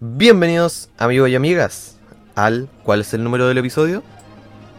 Bienvenidos 0.00 0.88
amigos 0.98 1.28
y 1.28 1.34
amigas 1.34 1.96
al 2.34 2.68
¿cuál 2.84 3.02
es 3.02 3.12
el 3.14 3.22
número 3.22 3.46
del 3.48 3.58
episodio? 3.58 4.02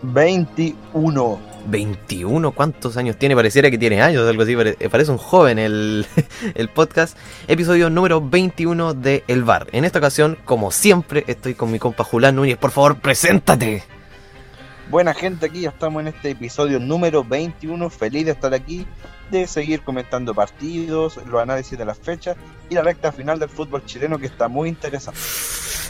21. 0.02 1.40
21, 1.68 2.52
¿cuántos 2.54 2.98
años 2.98 3.18
tiene? 3.18 3.36
Pareciera 3.36 3.70
que 3.70 3.78
tiene 3.78 4.02
años, 4.02 4.28
algo 4.28 4.42
así, 4.42 4.56
pare- 4.56 4.76
parece 4.90 5.12
un 5.12 5.20
joven 5.20 5.60
el, 5.60 6.08
el 6.56 6.70
podcast. 6.70 7.16
Episodio 7.48 7.92
número 7.92 8.20
21 8.20 8.96
de 8.96 9.24
El 9.28 9.44
Bar. 9.44 9.68
En 9.72 9.86
esta 9.86 10.00
ocasión, 10.00 10.40
como 10.44 10.72
siempre, 10.72 11.24
estoy 11.28 11.54
con 11.54 11.72
mi 11.72 11.78
compa 11.78 12.04
Julián 12.04 12.36
Núñez. 12.36 12.58
Por 12.58 12.72
favor, 12.72 12.98
preséntate. 13.00 13.84
Buena 14.90 15.14
gente, 15.14 15.46
aquí 15.46 15.62
ya 15.62 15.70
estamos 15.70 16.02
en 16.02 16.08
este 16.08 16.32
episodio 16.32 16.80
número 16.80 17.24
21. 17.24 17.92
Feliz 17.92 18.26
de 18.26 18.32
estar 18.32 18.56
aquí, 18.56 18.88
de 19.32 19.48
seguir 19.48 19.82
comentando 19.82 20.36
partidos, 20.36 21.18
los 21.26 21.42
análisis 21.42 21.78
de 21.78 21.86
las 21.86 21.98
fechas 21.98 22.36
y 22.70 22.76
la 22.76 22.82
recta 22.84 23.12
final 23.12 23.40
del 23.40 23.50
fútbol 23.50 23.84
chileno 23.86 24.20
que 24.20 24.28
está 24.28 24.48
muy 24.48 24.70
interesante. 24.70 25.20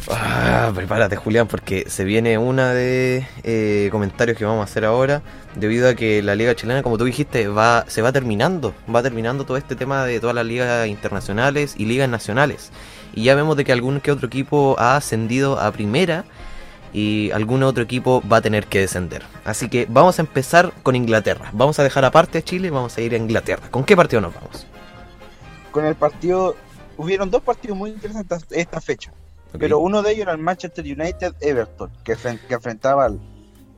Ah, 0.10 0.72
prepárate, 0.74 1.16
Julián, 1.16 1.48
porque 1.48 1.86
se 1.88 2.04
viene 2.04 2.38
una 2.38 2.74
de 2.74 3.28
eh, 3.44 3.90
comentarios 3.92 4.38
que 4.38 4.46
vamos 4.46 4.62
a 4.62 4.64
hacer 4.64 4.84
ahora, 4.86 5.22
debido 5.56 5.90
a 5.90 5.96
que 5.96 6.24
la 6.24 6.36
liga 6.36 6.56
chilena, 6.56 6.82
como 6.82 6.98
tú 6.98 7.06
dijiste, 7.06 7.48
va 7.48 7.86
se 7.88 8.02
va 8.02 8.12
terminando, 8.12 8.74
va 8.94 9.04
terminando 9.04 9.46
todo 9.46 9.58
este 9.58 9.76
tema 9.76 10.06
de 10.06 10.20
todas 10.20 10.36
las 10.36 10.46
ligas 10.46 10.88
internacionales 10.88 11.76
y 11.78 11.86
ligas 11.86 12.10
nacionales. 12.10 12.72
Y 13.14 13.24
ya 13.24 13.36
vemos 13.36 13.58
de 13.58 13.66
que 13.66 13.74
algún 13.74 14.00
que 14.00 14.12
otro 14.12 14.28
equipo 14.28 14.76
ha 14.80 14.96
ascendido 14.96 15.60
a 15.60 15.72
primera 15.72 16.26
y 16.94 17.32
algún 17.32 17.64
otro 17.64 17.84
equipo 17.84 18.22
va 18.32 18.38
a 18.38 18.42
tener 18.42 18.68
que 18.68 18.80
descender. 18.80 19.24
Así 19.46 19.70
que 19.70 19.88
vamos 19.90 20.20
a 20.20 20.24
empezar 20.24 20.74
con 20.84 20.96
Inglaterra. 20.96 21.50
Vamos 21.54 21.80
a 21.80 21.84
dejar 21.84 22.06
aparte 22.06 22.40
a 22.40 22.42
Chile, 22.42 22.70
vamos 22.70 22.98
a 22.98 23.02
ir 23.02 23.14
a 23.14 23.18
Inglaterra. 23.18 23.70
¿Con 23.72 23.84
qué 23.84 23.96
partido 23.96 24.22
nos 24.22 24.34
vamos? 24.34 24.66
Con 25.72 25.86
el 25.86 25.96
partido, 25.96 26.56
hubieron 26.98 27.32
dos 27.32 27.42
partidos 27.42 27.78
muy 27.78 27.92
interesantes 27.92 28.46
esta 28.50 28.82
fecha, 28.82 29.14
pero 29.58 29.80
uno 29.80 30.02
de 30.02 30.12
ellos 30.12 30.24
era 30.24 30.34
el 30.34 30.38
Manchester 30.38 30.84
United 30.84 31.36
Everton, 31.40 31.92
que, 32.04 32.16
que 32.16 32.54
enfrentaba 32.54 33.06
al 33.06 33.20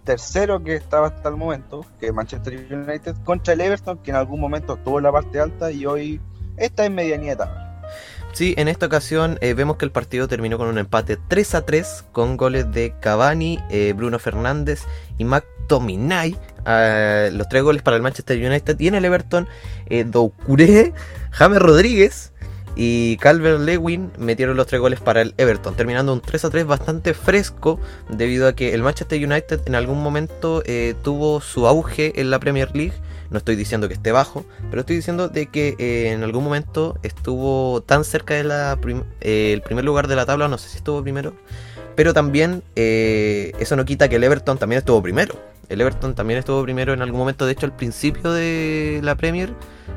tercero 0.03 0.63
que 0.63 0.75
estaba 0.75 1.07
hasta 1.07 1.29
el 1.29 1.35
momento, 1.35 1.85
que 1.99 2.07
es 2.07 2.13
Manchester 2.13 2.67
United, 2.71 3.15
contra 3.23 3.53
el 3.53 3.61
Everton, 3.61 3.97
que 3.99 4.11
en 4.11 4.17
algún 4.17 4.39
momento 4.39 4.73
estuvo 4.73 4.97
en 4.97 5.03
la 5.03 5.11
parte 5.11 5.39
alta 5.39 5.71
y 5.71 5.85
hoy 5.85 6.19
está 6.57 6.85
en 6.85 6.95
medianía. 6.95 7.37
Sí, 8.33 8.55
en 8.57 8.67
esta 8.67 8.87
ocasión 8.87 9.37
eh, 9.41 9.53
vemos 9.53 9.77
que 9.77 9.85
el 9.85 9.91
partido 9.91 10.27
terminó 10.27 10.57
con 10.57 10.67
un 10.67 10.79
empate 10.79 11.17
3 11.27 11.53
a 11.53 11.65
3 11.67 12.05
con 12.11 12.35
goles 12.35 12.71
de 12.71 12.95
Cavani, 12.99 13.59
eh, 13.69 13.93
Bruno 13.95 14.17
Fernández 14.17 14.81
y 15.19 15.23
McTominay. 15.23 16.35
Ah, 16.65 17.27
los 17.31 17.47
tres 17.47 17.61
goles 17.61 17.83
para 17.83 17.95
el 17.95 18.01
Manchester 18.01 18.43
United 18.43 18.79
y 18.79 18.87
en 18.87 18.95
el 18.95 19.05
Everton, 19.05 19.47
eh, 19.85 20.03
Doucouré, 20.03 20.93
James 21.29 21.59
Rodríguez 21.59 22.32
y 22.75 23.17
Calvert 23.17 23.59
Lewin 23.59 24.11
metieron 24.17 24.57
los 24.57 24.67
tres 24.67 24.81
goles 24.81 24.99
para 24.99 25.21
el 25.21 25.33
Everton, 25.37 25.75
terminando 25.75 26.13
un 26.13 26.21
3 26.21 26.45
a 26.45 26.49
3 26.49 26.65
bastante 26.65 27.13
fresco 27.13 27.79
debido 28.09 28.47
a 28.47 28.53
que 28.53 28.73
el 28.73 28.81
Manchester 28.81 29.23
United 29.23 29.61
en 29.65 29.75
algún 29.75 30.01
momento 30.01 30.63
eh, 30.65 30.95
tuvo 31.03 31.41
su 31.41 31.67
auge 31.67 32.19
en 32.19 32.31
la 32.31 32.39
Premier 32.39 32.75
League. 32.75 32.93
No 33.29 33.37
estoy 33.37 33.55
diciendo 33.55 33.87
que 33.87 33.93
esté 33.95 34.11
bajo, 34.11 34.45
pero 34.69 34.81
estoy 34.81 34.95
diciendo 34.95 35.27
de 35.27 35.47
que 35.47 35.75
eh, 35.79 36.11
en 36.11 36.23
algún 36.23 36.43
momento 36.43 36.97
estuvo 37.03 37.81
tan 37.81 38.03
cerca 38.03 38.35
del 38.35 39.61
primer 39.61 39.85
lugar 39.85 40.07
de 40.07 40.15
la 40.15 40.25
tabla, 40.25 40.47
no 40.47 40.57
sé 40.57 40.69
si 40.69 40.77
estuvo 40.77 41.01
primero, 41.01 41.33
pero 41.95 42.13
también 42.13 42.63
eh, 42.75 43.53
eso 43.59 43.75
no 43.75 43.85
quita 43.85 44.09
que 44.09 44.17
el 44.17 44.23
Everton 44.23 44.57
también 44.57 44.79
estuvo 44.79 45.01
primero. 45.01 45.35
El 45.69 45.81
Everton 45.81 46.13
también 46.13 46.39
estuvo 46.39 46.61
primero 46.63 46.93
en 46.93 47.01
algún 47.01 47.19
momento, 47.19 47.45
de 47.45 47.53
hecho 47.53 47.65
al 47.65 47.75
principio 47.75 48.31
de 48.31 48.99
la 49.01 49.15
Premier, 49.15 49.53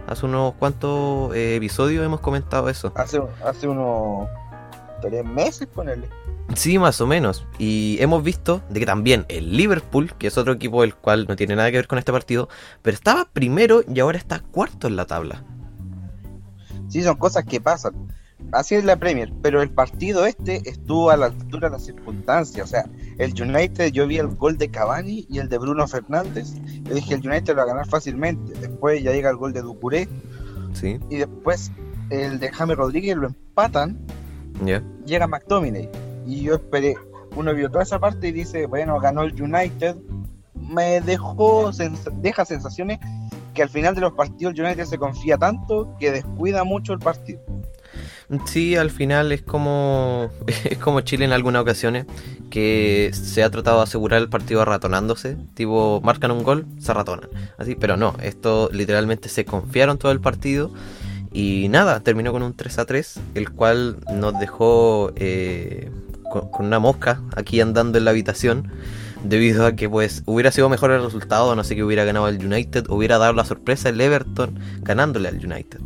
hace 0.06 0.26
unos 0.26 0.54
cuantos 0.54 1.34
eh, 1.34 1.56
episodios 1.56 2.04
hemos 2.04 2.20
comentado 2.20 2.68
eso. 2.68 2.92
Hace, 2.94 3.20
hace 3.44 3.68
unos 3.68 4.28
tres 5.00 5.24
meses, 5.24 5.66
ponerle. 5.66 6.08
Sí, 6.54 6.78
más 6.78 7.00
o 7.00 7.06
menos. 7.06 7.44
Y 7.58 7.96
hemos 8.00 8.22
visto 8.22 8.62
de 8.70 8.80
que 8.80 8.86
también 8.86 9.26
el 9.28 9.56
Liverpool, 9.56 10.14
que 10.14 10.28
es 10.28 10.38
otro 10.38 10.52
equipo 10.52 10.82
del 10.82 10.94
cual 10.94 11.26
no 11.28 11.36
tiene 11.36 11.56
nada 11.56 11.70
que 11.70 11.76
ver 11.76 11.88
con 11.88 11.98
este 11.98 12.12
partido, 12.12 12.48
pero 12.82 12.94
estaba 12.94 13.24
primero 13.24 13.82
y 13.92 13.98
ahora 14.00 14.18
está 14.18 14.40
cuarto 14.40 14.86
en 14.86 14.96
la 14.96 15.06
tabla. 15.06 15.42
Sí, 16.88 17.02
son 17.02 17.16
cosas 17.16 17.44
que 17.44 17.60
pasan. 17.60 17.94
Así 18.52 18.74
es 18.74 18.84
la 18.84 18.96
Premier, 18.96 19.32
pero 19.42 19.60
el 19.62 19.70
partido 19.70 20.24
este 20.26 20.62
estuvo 20.68 21.10
a 21.10 21.16
la 21.16 21.26
altura 21.26 21.68
de 21.68 21.72
las 21.76 21.84
circunstancias. 21.84 22.64
O 22.64 22.68
sea, 22.68 22.84
el 23.18 23.32
United, 23.40 23.90
yo 23.92 24.06
vi 24.06 24.18
el 24.18 24.28
gol 24.28 24.56
de 24.58 24.70
Cavani 24.70 25.26
y 25.28 25.38
el 25.38 25.48
de 25.48 25.58
Bruno 25.58 25.86
Fernández. 25.88 26.54
Yo 26.84 26.94
dije, 26.94 27.14
el 27.14 27.26
United 27.26 27.48
lo 27.54 27.56
va 27.56 27.62
a 27.62 27.66
ganar 27.66 27.86
fácilmente. 27.88 28.52
Después 28.60 29.02
ya 29.02 29.12
llega 29.12 29.30
el 29.30 29.36
gol 29.36 29.52
de 29.52 29.62
Ducuré 29.62 30.08
Sí, 30.74 31.00
y 31.10 31.16
después 31.16 31.72
el 32.10 32.38
de 32.38 32.52
James 32.52 32.76
Rodríguez 32.76 33.16
lo 33.16 33.26
empatan. 33.28 33.98
ya. 34.64 34.82
Llega 35.06 35.26
McTominay. 35.26 35.88
Y 36.26 36.42
yo 36.42 36.54
esperé, 36.56 36.96
uno 37.36 37.54
vio 37.54 37.70
toda 37.70 37.82
esa 37.84 37.98
parte 37.98 38.28
y 38.28 38.32
dice, 38.32 38.66
bueno, 38.66 38.98
ganó 39.00 39.22
el 39.22 39.40
United. 39.40 39.96
Me 40.54 41.00
dejó, 41.00 41.72
sens- 41.72 42.10
deja 42.20 42.44
sensaciones 42.44 42.98
que 43.54 43.62
al 43.62 43.70
final 43.70 43.94
de 43.94 44.02
los 44.02 44.12
partidos 44.12 44.54
el 44.54 44.64
United 44.64 44.84
se 44.84 44.98
confía 44.98 45.38
tanto 45.38 45.96
que 45.98 46.10
descuida 46.12 46.62
mucho 46.64 46.92
el 46.92 46.98
partido. 46.98 47.40
Sí, 48.44 48.74
al 48.74 48.90
final 48.90 49.30
es 49.30 49.42
como 49.42 50.30
es 50.64 50.78
como 50.78 51.00
Chile 51.02 51.24
en 51.24 51.32
algunas 51.32 51.62
ocasiones 51.62 52.06
que 52.50 53.10
se 53.12 53.42
ha 53.42 53.50
tratado 53.50 53.78
de 53.78 53.84
asegurar 53.84 54.20
el 54.20 54.28
partido 54.28 54.62
arratonándose, 54.62 55.36
tipo 55.54 56.00
marcan 56.02 56.30
un 56.30 56.42
gol, 56.42 56.66
se 56.78 56.90
arratonan, 56.90 57.28
así, 57.58 57.74
pero 57.74 57.96
no, 57.96 58.16
esto 58.22 58.68
literalmente 58.72 59.28
se 59.28 59.44
confiaron 59.44 59.98
todo 59.98 60.12
el 60.12 60.20
partido 60.20 60.72
y 61.32 61.68
nada, 61.68 62.00
terminó 62.00 62.32
con 62.32 62.42
un 62.42 62.54
3 62.54 62.78
a 62.78 62.84
3, 62.84 63.20
el 63.34 63.50
cual 63.50 63.98
nos 64.12 64.38
dejó 64.38 65.12
eh, 65.16 65.90
con, 66.30 66.50
con 66.50 66.66
una 66.66 66.78
mosca 66.78 67.20
aquí 67.36 67.60
andando 67.60 67.98
en 67.98 68.04
la 68.04 68.12
habitación 68.12 68.72
debido 69.22 69.66
a 69.66 69.72
que 69.72 69.88
pues 69.88 70.22
hubiera 70.26 70.50
sido 70.52 70.68
mejor 70.68 70.90
el 70.92 71.02
resultado, 71.02 71.54
no 71.54 71.64
sé 71.64 71.76
que 71.76 71.84
hubiera 71.84 72.04
ganado 72.04 72.28
el 72.28 72.44
United, 72.44 72.86
hubiera 72.88 73.18
dado 73.18 73.32
la 73.34 73.44
sorpresa 73.44 73.88
el 73.88 74.00
Everton 74.00 74.58
ganándole 74.82 75.28
al 75.28 75.36
United. 75.36 75.80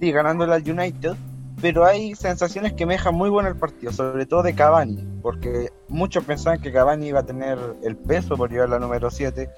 Sí, 0.00 0.12
ganándole 0.12 0.54
al 0.54 0.68
United, 0.68 1.14
pero 1.60 1.84
hay 1.84 2.14
sensaciones 2.14 2.72
que 2.72 2.86
me 2.86 2.94
dejan 2.94 3.14
muy 3.14 3.30
bueno 3.30 3.48
el 3.48 3.56
partido, 3.56 3.92
sobre 3.92 4.26
todo 4.26 4.42
de 4.42 4.54
Cavani, 4.54 5.06
porque 5.22 5.70
muchos 5.88 6.24
pensaban 6.24 6.60
que 6.60 6.72
Cavani 6.72 7.08
iba 7.08 7.20
a 7.20 7.26
tener 7.26 7.58
el 7.82 7.96
peso 7.96 8.36
por 8.36 8.50
llevar 8.50 8.68
la 8.68 8.78
número 8.78 9.10
7, 9.10 9.50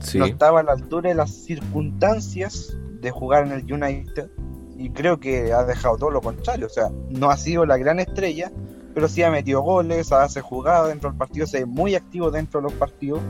Sí. 0.00 0.18
no 0.18 0.26
estaba 0.26 0.60
a 0.60 0.62
la 0.62 0.72
altura 0.72 1.08
de 1.08 1.14
las 1.14 1.30
circunstancias 1.30 2.76
de 3.00 3.10
jugar 3.10 3.46
en 3.46 3.52
el 3.52 3.72
United, 3.72 4.30
y 4.76 4.90
creo 4.90 5.18
que 5.20 5.52
ha 5.52 5.64
dejado 5.64 5.96
todo 5.96 6.10
lo 6.10 6.20
contrario, 6.20 6.66
o 6.66 6.70
sea, 6.70 6.90
no 7.08 7.30
ha 7.30 7.36
sido 7.36 7.64
la 7.64 7.78
gran 7.78 7.98
estrella, 7.98 8.52
pero 8.94 9.08
sí 9.08 9.22
ha 9.22 9.30
metido 9.30 9.60
goles, 9.62 10.10
hace 10.12 10.40
jugadas 10.40 10.88
dentro 10.88 11.10
del 11.10 11.18
partido, 11.18 11.46
se 11.46 11.60
ve 11.60 11.66
muy 11.66 11.94
activo 11.94 12.30
dentro 12.30 12.60
de 12.60 12.64
los 12.64 12.72
partidos, 12.74 13.20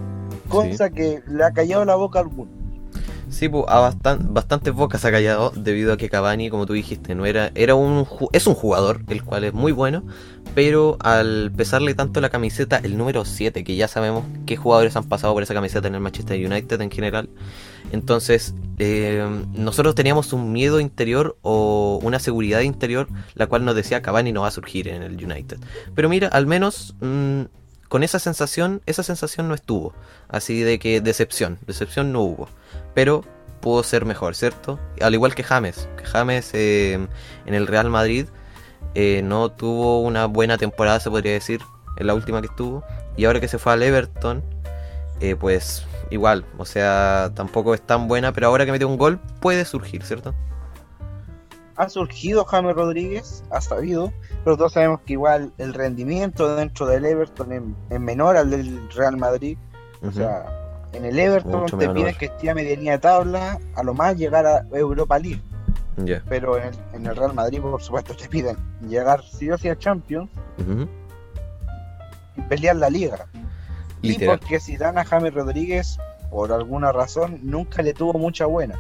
cosa 0.49 0.91
que 0.91 1.23
le 1.27 1.45
ha 1.45 1.53
callado 1.53 1.85
la 1.85 1.97
boca 1.97 2.19
a 2.19 2.23
algunos. 2.23 2.55
Sí, 3.29 3.49
pues, 3.49 3.65
a 3.69 3.81
bastan- 3.81 4.33
bastantes 4.33 4.73
bocas 4.73 5.05
ha 5.05 5.11
callado 5.11 5.51
debido 5.57 5.93
a 5.93 5.97
que 5.97 6.09
Cavani, 6.09 6.49
como 6.49 6.65
tú 6.65 6.75
dijiste, 6.75 7.15
no 7.17 7.27
era, 7.27 7.51
era 7.57 7.75
un 7.75 8.07
es 8.33 8.47
un 8.47 8.55
jugador, 8.55 9.01
el 9.09 9.25
cual 9.25 9.43
es 9.43 9.53
muy 9.53 9.73
bueno, 9.73 10.05
pero 10.55 10.97
al 11.01 11.51
pesarle 11.55 11.95
tanto 11.95 12.21
la 12.21 12.29
camiseta, 12.31 12.77
el 12.77 12.97
número 12.97 13.25
7, 13.25 13.65
que 13.65 13.75
ya 13.75 13.89
sabemos 13.89 14.25
qué 14.47 14.57
jugadores 14.57 14.95
han 14.97 15.05
pasado 15.05 15.35
por 15.35 15.43
esa 15.43 15.55
camiseta 15.55 15.89
en 15.89 15.97
el 15.97 16.01
Manchester 16.01 16.39
United 16.47 16.81
en 16.81 16.91
general, 16.91 17.29
entonces 17.91 18.55
eh, 18.79 19.27
nosotros 19.55 19.97
teníamos 19.97 20.33
un 20.33 20.53
miedo 20.53 20.79
interior 20.79 21.37
o 21.43 21.99
una 22.03 22.21
seguridad 22.21 22.61
interior, 22.61 23.09
la 23.35 23.49
cual 23.49 23.65
nos 23.65 23.75
decía 23.75 24.03
Cavani 24.03 24.31
no 24.33 24.43
va 24.43 24.49
a 24.49 24.53
surgir 24.53 24.87
en 24.87 25.03
el 25.03 25.13
United. 25.23 25.59
Pero 25.97 26.09
mira, 26.09 26.29
al 26.29 26.47
menos 26.47 26.95
mm, 27.01 27.43
con 27.89 28.05
esa 28.05 28.21
sensación, 28.21 28.83
esa 28.87 29.03
sensación 29.03 29.49
no 29.49 29.55
estuvo, 29.55 29.95
así 30.29 30.61
de 30.61 30.79
que 30.79 31.01
decepción, 31.01 31.59
decepción 31.67 32.13
no 32.13 32.23
hubo 32.23 32.49
pero 32.97 33.23
pudo 33.61 33.83
ser 33.83 34.07
mejor, 34.07 34.35
¿cierto? 34.35 34.81
Al 35.03 35.13
igual 35.13 35.35
que 35.35 35.43
James, 35.43 35.87
que 35.99 36.05
James 36.05 36.51
eh, 36.55 36.95
en 36.95 37.55
el 37.55 37.67
Real 37.67 37.91
Madrid 37.91 38.27
eh, 38.95 39.21
no 39.23 39.51
tuvo 39.51 40.01
una 40.01 40.25
buena 40.25 40.57
temporada, 40.57 40.99
se 40.99 41.11
podría 41.11 41.33
decir, 41.33 41.61
en 41.99 42.07
la 42.07 42.15
última 42.15 42.41
que 42.41 42.47
estuvo, 42.47 42.83
y 43.15 43.27
ahora 43.27 43.39
que 43.39 43.49
se 43.49 43.59
fue 43.59 43.75
al 43.75 43.83
Everton, 43.83 44.43
eh, 45.21 45.37
pues 45.37 45.87
igual, 46.11 46.47
o 46.57 46.65
sea, 46.65 47.33
tampoco 47.35 47.75
es 47.75 47.83
tan 47.83 48.09
buena, 48.09 48.33
pero 48.33 48.47
ahora 48.47 48.65
que 48.65 48.73
metió 48.73 48.89
un 48.89 48.97
gol 48.97 49.21
puede 49.41 49.67
surgir, 49.67 50.03
¿cierto? 50.03 50.35
ha 51.77 51.91
surgido 51.91 52.47
James 52.47 52.75
Rodríguez, 52.75 53.45
ha 53.51 53.61
sabido, 53.61 54.11
pero 54.43 54.57
todos 54.57 54.73
sabemos 54.73 55.01
que 55.03 55.13
igual 55.13 55.53
el 55.59 55.75
rendimiento 55.75 56.57
dentro 56.57 56.87
del 56.87 57.05
Everton 57.05 57.77
es, 57.91 58.01
menor 58.01 58.39
al 58.39 58.49
del 58.49 58.89
Real 58.93 59.19
Madrid. 59.19 59.59
O 60.03 60.11
sea, 60.11 60.56
en 60.97 61.05
el 61.05 61.19
Everton 61.19 61.61
Mucho 61.61 61.77
te 61.77 61.89
piden 61.89 62.15
que 62.17 62.27
esté 62.27 62.51
a 62.51 62.55
medianía 62.55 62.93
de 62.93 62.99
tabla, 62.99 63.59
a 63.75 63.83
lo 63.83 63.95
más 63.95 64.17
llegar 64.17 64.47
a 64.47 64.65
Europa 64.73 65.19
League. 65.19 65.43
Pero 66.29 66.59
en 66.59 66.65
el, 66.65 66.75
en 66.93 67.07
el 67.07 67.17
Real 67.17 67.33
Madrid, 67.33 67.61
por 67.61 67.83
supuesto, 67.83 68.15
te 68.15 68.29
piden 68.29 68.57
llegar 68.87 69.23
sí 69.25 69.51
o 69.51 69.57
sí 69.57 69.69
a 69.69 69.79
Champions 69.79 70.31
y 72.37 72.43
pelear 72.43 72.77
la 72.77 72.91
liga. 72.91 73.27
Y 74.03 74.25
porque 74.25 74.61
si 74.61 74.77
dan 74.77 74.99
a 74.99 75.05
James 75.05 75.33
Rodríguez, 75.33 75.99
por 76.31 76.53
alguna 76.53 76.93
razón, 76.93 77.41
nunca 77.43 77.83
le 77.83 77.95
tuvo 77.95 78.15
mucha 78.19 78.47
buena. 78.47 78.79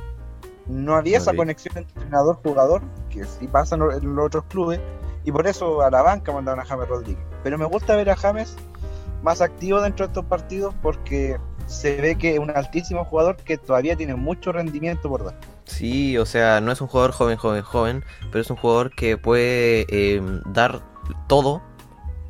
No 0.66 0.94
había 0.94 1.18
esa 1.18 1.34
conexión 1.34 1.78
entre 1.78 1.94
entrenador-jugador, 1.94 2.82
que 3.08 3.24
sí 3.24 3.46
pasa 3.46 3.76
en 3.76 4.16
los 4.16 4.26
otros 4.26 4.44
clubes, 4.44 4.80
Y 5.24 5.32
por 5.32 5.46
eso 5.46 5.82
a 5.82 5.90
la 5.90 6.02
banca 6.02 6.32
mandaron 6.32 6.60
a 6.60 6.64
James 6.64 6.88
Rodríguez. 6.88 7.24
Pero 7.42 7.58
me 7.58 7.64
gusta 7.64 7.96
ver 7.96 8.10
a 8.10 8.16
James 8.16 8.56
más 9.22 9.40
activo 9.40 9.80
dentro 9.80 10.06
de 10.06 10.10
estos 10.10 10.24
partidos 10.26 10.74
porque 10.82 11.38
se 11.66 12.00
ve 12.00 12.16
que 12.16 12.34
es 12.34 12.38
un 12.38 12.50
altísimo 12.50 13.04
jugador 13.04 13.36
que 13.36 13.58
todavía 13.58 13.96
tiene 13.96 14.14
mucho 14.14 14.52
rendimiento 14.52 15.08
por 15.08 15.24
dar. 15.24 15.34
Sí, 15.64 16.16
o 16.16 16.26
sea, 16.26 16.60
no 16.60 16.72
es 16.72 16.80
un 16.80 16.86
jugador 16.86 17.12
joven, 17.12 17.36
joven, 17.36 17.62
joven, 17.62 18.04
pero 18.30 18.40
es 18.40 18.50
un 18.50 18.56
jugador 18.56 18.94
que 18.94 19.18
puede 19.18 19.86
eh, 19.88 20.22
dar 20.46 20.80
todo, 21.28 21.62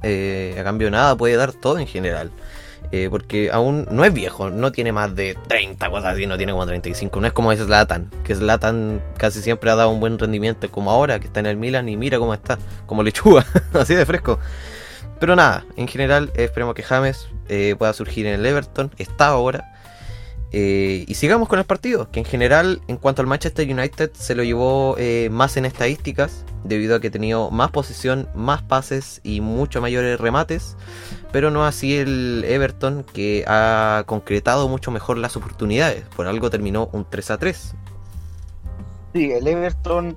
eh, 0.03 0.57
a 0.59 0.65
cambio 0.65 0.87
de 0.89 0.93
nada, 0.93 1.17
puede 1.17 1.37
dar 1.37 1.53
todo 1.53 1.79
en 1.79 1.87
general. 1.87 2.31
Eh, 2.93 3.09
porque 3.11 3.51
aún 3.51 3.87
no 3.91 4.05
es 4.05 4.15
viejo, 4.15 4.49
no 4.49 4.71
tiene 4.71 4.93
más 4.93 5.15
de 5.17 5.37
30 5.49 5.91
cosas 5.91 6.15
así, 6.15 6.27
no 6.27 6.37
tiene 6.37 6.53
como 6.53 6.67
35. 6.67 7.21
No 7.21 7.27
es 7.27 7.33
como 7.33 7.55
Zlatan, 7.55 8.11
que 8.23 8.35
Zlatan 8.35 9.03
casi 9.17 9.41
siempre 9.41 9.71
ha 9.71 9.75
dado 9.75 9.91
un 9.91 9.99
buen 9.99 10.19
rendimiento, 10.19 10.71
como 10.71 10.91
ahora 10.91 11.19
que 11.19 11.27
está 11.27 11.41
en 11.41 11.47
el 11.47 11.57
Milan 11.57 11.89
y 11.89 11.97
mira 11.97 12.19
cómo 12.19 12.33
está, 12.33 12.59
como 12.87 13.03
lechuga, 13.03 13.45
así 13.75 13.95
de 13.95 14.07
fresco. 14.07 14.39
Pero 15.19 15.37
nada, 15.37 15.65
en 15.77 15.89
general 15.89 16.31
esperemos 16.35 16.75
que 16.75 16.83
James 16.83 17.29
eh, 17.49 17.75
pueda 17.79 17.93
surgir 17.93 18.27
en 18.27 18.35
el 18.35 18.47
Everton, 18.47 18.93
está 18.99 19.29
ahora. 19.29 19.73
Eh, 20.53 21.05
y 21.09 21.15
sigamos 21.15 21.49
con 21.49 21.59
el 21.59 21.65
partido, 21.65 22.11
que 22.11 22.21
en 22.21 22.25
general 22.25 22.81
en 22.87 22.97
cuanto 22.97 23.21
al 23.21 23.27
Manchester 23.27 23.69
United 23.69 24.13
se 24.15 24.35
lo 24.35 24.45
llevó 24.45 24.97
más 25.31 25.57
en 25.57 25.65
estadísticas, 25.65 26.45
debido 26.65 26.97
a 26.97 27.01
que 27.01 27.09
ha 27.09 27.11
tenido 27.11 27.51
más 27.51 27.71
posesión, 27.71 28.29
más 28.35 28.63
pases 28.63 29.21
y 29.25 29.41
mucho 29.41 29.81
mayores 29.81 30.21
remates 30.21 30.77
pero 31.37 31.51
no 31.51 31.67
así 31.67 31.99
el 31.99 32.45
Everton 32.47 33.05
que 33.05 33.45
ha 33.47 34.05
concretado 34.07 34.69
mucho 34.69 34.91
mejor 34.91 35.19
las 35.19 35.37
oportunidades. 35.37 36.05
Por 36.17 36.27
algo 36.27 36.49
terminó 36.49 36.89
un 36.93 37.05
3 37.05 37.31
a 37.31 37.37
3. 37.37 37.75
Sí, 39.13 39.33
el 39.33 39.47
Everton 39.47 40.17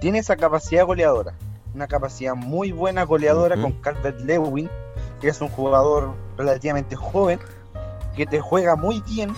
tiene 0.00 0.18
esa 0.18 0.36
capacidad 0.36 0.86
goleadora, 0.86 1.34
una 1.76 1.86
capacidad 1.86 2.34
muy 2.34 2.72
buena 2.72 3.04
goleadora 3.04 3.60
con 3.60 3.72
Calvert 3.82 4.20
Lewin, 4.22 4.70
que 5.20 5.28
es 5.28 5.40
un 5.42 5.48
jugador 5.48 6.14
relativamente 6.38 6.96
joven, 6.96 7.38
que 8.16 8.24
te 8.24 8.40
juega 8.40 8.76
muy 8.76 9.02
bien 9.02 9.34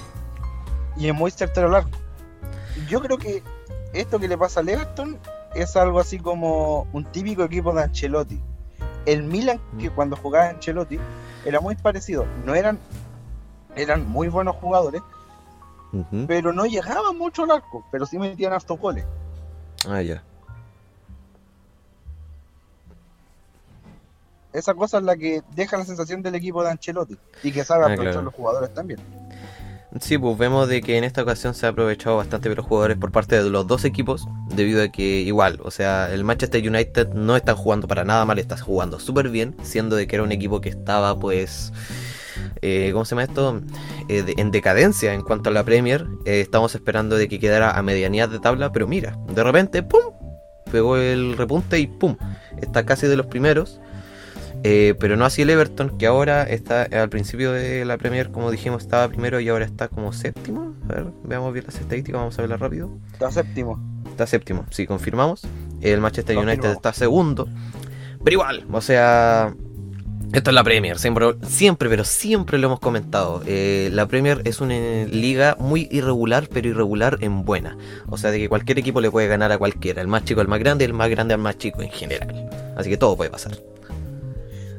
y 0.96 1.08
es 1.08 1.14
muy 1.14 1.32
certero 1.32 1.68
largo. 1.68 1.90
Yo 2.88 3.00
creo 3.00 3.18
que 3.18 3.42
esto 3.92 4.20
que 4.20 4.28
le 4.28 4.38
pasa 4.38 4.60
al 4.60 4.68
Everton 4.68 5.18
es 5.54 5.76
algo 5.76 5.98
así 5.98 6.20
como 6.20 6.86
un 6.92 7.04
típico 7.04 7.42
equipo 7.42 7.74
de 7.74 7.82
Ancelotti 7.82 8.40
el 9.04 9.22
Milan, 9.24 9.58
que 9.78 9.90
mm. 9.90 9.94
cuando 9.94 10.16
jugaba 10.16 10.50
Ancelotti, 10.50 10.98
era 11.44 11.60
muy 11.60 11.74
parecido. 11.74 12.26
No 12.44 12.54
eran, 12.54 12.78
eran 13.74 14.08
muy 14.08 14.28
buenos 14.28 14.54
jugadores, 14.56 15.02
pero 16.26 16.52
no 16.52 16.66
llegaban 16.66 17.16
mucho 17.16 17.44
al 17.44 17.50
arco, 17.50 17.84
pero 17.90 18.06
sí 18.06 18.18
metían 18.18 18.52
hartos 18.52 18.78
goles. 18.78 19.04
Ah, 19.88 20.02
ya. 20.02 20.22
Esa 24.52 24.74
cosa 24.74 24.98
es 24.98 25.04
la 25.04 25.16
que 25.16 25.42
deja 25.54 25.76
la 25.76 25.84
sensación 25.84 26.22
del 26.22 26.34
equipo 26.34 26.62
de 26.62 26.70
Ancelotti 26.70 27.16
y 27.42 27.52
que 27.52 27.64
sabe 27.64 27.84
ah, 27.84 27.92
aprovechar 27.92 28.22
los 28.22 28.34
jugadores 28.34 28.72
también. 28.72 29.00
Sí, 30.00 30.18
pues 30.18 30.36
vemos 30.36 30.68
de 30.68 30.82
que 30.82 30.98
en 30.98 31.04
esta 31.04 31.22
ocasión 31.22 31.54
se 31.54 31.64
ha 31.64 31.70
aprovechado 31.70 32.18
bastante 32.18 32.50
de 32.50 32.54
los 32.54 32.66
jugadores 32.66 32.98
por 32.98 33.10
parte 33.10 33.42
de 33.42 33.48
los 33.48 33.66
dos 33.66 33.86
equipos, 33.86 34.28
debido 34.54 34.82
a 34.82 34.88
que 34.88 35.02
igual, 35.02 35.60
o 35.64 35.70
sea, 35.70 36.12
el 36.12 36.24
Manchester 36.24 36.66
United 36.66 37.14
no 37.14 37.36
está 37.36 37.54
jugando 37.54 37.88
para 37.88 38.04
nada 38.04 38.26
mal, 38.26 38.38
está 38.38 38.58
jugando 38.58 39.00
súper 39.00 39.30
bien, 39.30 39.56
siendo 39.62 39.96
de 39.96 40.06
que 40.06 40.16
era 40.16 40.22
un 40.22 40.32
equipo 40.32 40.60
que 40.60 40.68
estaba 40.68 41.18
pues... 41.18 41.72
Eh, 42.60 42.90
¿Cómo 42.92 43.04
se 43.04 43.10
llama 43.10 43.24
esto? 43.24 43.60
Eh, 44.08 44.34
en 44.36 44.50
decadencia 44.50 45.12
en 45.12 45.22
cuanto 45.22 45.50
a 45.50 45.52
la 45.52 45.64
Premier. 45.64 46.06
Eh, 46.24 46.40
estamos 46.40 46.74
esperando 46.74 47.16
de 47.16 47.28
que 47.28 47.38
quedara 47.38 47.72
a 47.72 47.82
medianía 47.82 48.26
de 48.26 48.38
tabla, 48.38 48.72
pero 48.72 48.86
mira, 48.86 49.16
de 49.28 49.42
repente, 49.42 49.82
¡pum! 49.82 50.00
Pegó 50.70 50.96
el 50.96 51.36
repunte 51.36 51.78
y 51.78 51.86
¡pum! 51.86 52.16
Está 52.60 52.84
casi 52.84 53.06
de 53.06 53.16
los 53.16 53.26
primeros. 53.26 53.80
Eh, 54.64 54.94
pero 54.98 55.16
no 55.16 55.24
así 55.24 55.42
el 55.42 55.50
Everton, 55.50 55.96
que 55.98 56.06
ahora 56.06 56.42
está 56.42 56.82
al 56.82 57.08
principio 57.08 57.52
de 57.52 57.84
la 57.84 57.96
Premier, 57.96 58.30
como 58.30 58.50
dijimos, 58.50 58.82
estaba 58.82 59.08
primero 59.08 59.38
y 59.40 59.48
ahora 59.48 59.64
está 59.64 59.88
como 59.88 60.12
séptimo. 60.12 60.74
A 60.88 60.94
ver, 60.94 61.06
veamos 61.24 61.52
bien 61.52 61.64
las 61.66 61.76
estadísticas, 61.76 62.20
vamos 62.20 62.38
a 62.38 62.42
verla 62.42 62.56
rápido. 62.56 62.90
Está 63.12 63.30
séptimo. 63.30 63.80
Está 64.10 64.26
séptimo, 64.26 64.66
sí, 64.70 64.86
confirmamos. 64.86 65.46
El 65.80 66.00
Manchester 66.00 66.36
United 66.36 66.72
está 66.72 66.92
segundo. 66.92 67.48
Pero 68.24 68.34
igual, 68.34 68.66
o 68.72 68.80
sea, 68.80 69.54
esto 70.32 70.50
es 70.50 70.54
la 70.54 70.64
Premier, 70.64 70.98
siempre, 70.98 71.36
siempre 71.46 71.88
pero 71.88 72.02
siempre 72.02 72.58
lo 72.58 72.66
hemos 72.66 72.80
comentado. 72.80 73.42
Eh, 73.46 73.90
la 73.92 74.08
Premier 74.08 74.42
es 74.44 74.60
una 74.60 74.74
liga 75.04 75.56
muy 75.60 75.86
irregular, 75.92 76.48
pero 76.52 76.68
irregular 76.68 77.18
en 77.20 77.44
buena. 77.44 77.78
O 78.08 78.18
sea, 78.18 78.32
de 78.32 78.40
que 78.40 78.48
cualquier 78.48 78.80
equipo 78.80 79.00
le 79.00 79.10
puede 79.10 79.28
ganar 79.28 79.52
a 79.52 79.58
cualquiera. 79.58 80.02
El 80.02 80.08
más 80.08 80.24
chico 80.24 80.40
al 80.40 80.48
más 80.48 80.58
grande, 80.58 80.84
el 80.84 80.94
más 80.94 81.08
grande 81.08 81.34
al 81.34 81.40
más 81.40 81.58
chico 81.58 81.80
en 81.80 81.90
general. 81.90 82.50
Así 82.76 82.90
que 82.90 82.96
todo 82.96 83.16
puede 83.16 83.30
pasar 83.30 83.56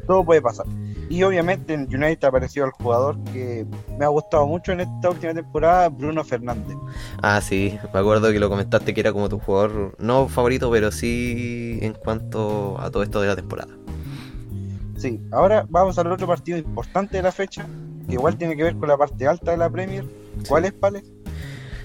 todo 0.10 0.24
puede 0.24 0.42
pasar. 0.42 0.66
Y 1.08 1.22
obviamente 1.22 1.76
en 1.76 1.82
United 1.82 2.26
apareció 2.26 2.66
el 2.66 2.72
jugador 2.72 3.16
que 3.26 3.68
me 4.00 4.06
ha 4.06 4.08
gustado 4.08 4.48
mucho 4.48 4.72
en 4.72 4.80
esta 4.80 5.12
última 5.12 5.36
temporada, 5.36 5.88
Bruno 5.90 6.24
Fernández. 6.24 6.76
Ah, 7.22 7.40
sí, 7.42 7.78
me 7.94 8.00
acuerdo 8.00 8.32
que 8.32 8.40
lo 8.40 8.50
comentaste 8.50 8.96
que 8.96 9.02
era 9.02 9.14
como 9.14 9.30
tu 9.30 9.38
jugador, 9.38 9.96
no 10.00 10.28
favorito, 10.28 10.72
pero 10.72 10.92
sí 10.92 11.78
en 11.84 11.94
cuanto 11.94 12.82
a 12.82 12.90
todo 12.90 13.04
esto 13.04 13.22
de 13.22 13.28
la 13.28 13.36
temporada. 13.36 13.72
Sí, 14.98 15.22
ahora 15.32 15.68
vamos 15.70 16.00
al 16.00 16.12
otro 16.12 16.26
partido 16.26 16.58
importante 16.58 17.18
de 17.18 17.24
la 17.24 17.32
fecha, 17.32 17.68
que 18.08 18.14
igual 18.14 18.36
tiene 18.36 18.58
que 18.58 18.64
ver 18.64 18.78
con 18.78 18.90
la 18.90 18.98
parte 18.98 19.28
alta 19.28 19.52
de 19.52 19.58
la 19.58 19.70
Premier. 19.70 20.06
¿Cuál 20.48 20.66
es, 20.66 20.74
Pale? 20.74 21.04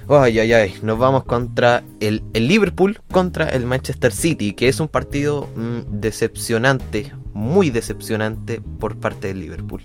Ay, 0.08 0.38
ay, 0.38 0.52
ay, 0.54 0.74
nos 0.82 0.98
vamos 0.98 1.24
contra 1.24 1.84
el, 2.00 2.22
Liverpool 2.32 3.00
contra 3.10 3.50
el 3.50 3.66
Manchester 3.66 4.12
City, 4.12 4.54
que 4.54 4.68
es 4.68 4.80
un 4.80 4.88
partido 4.88 5.46
mm, 5.56 6.00
decepcionante, 6.00 7.12
muy 7.34 7.70
decepcionante 7.70 8.62
por 8.78 8.96
parte 8.96 9.28
del 9.28 9.40
Liverpool. 9.40 9.82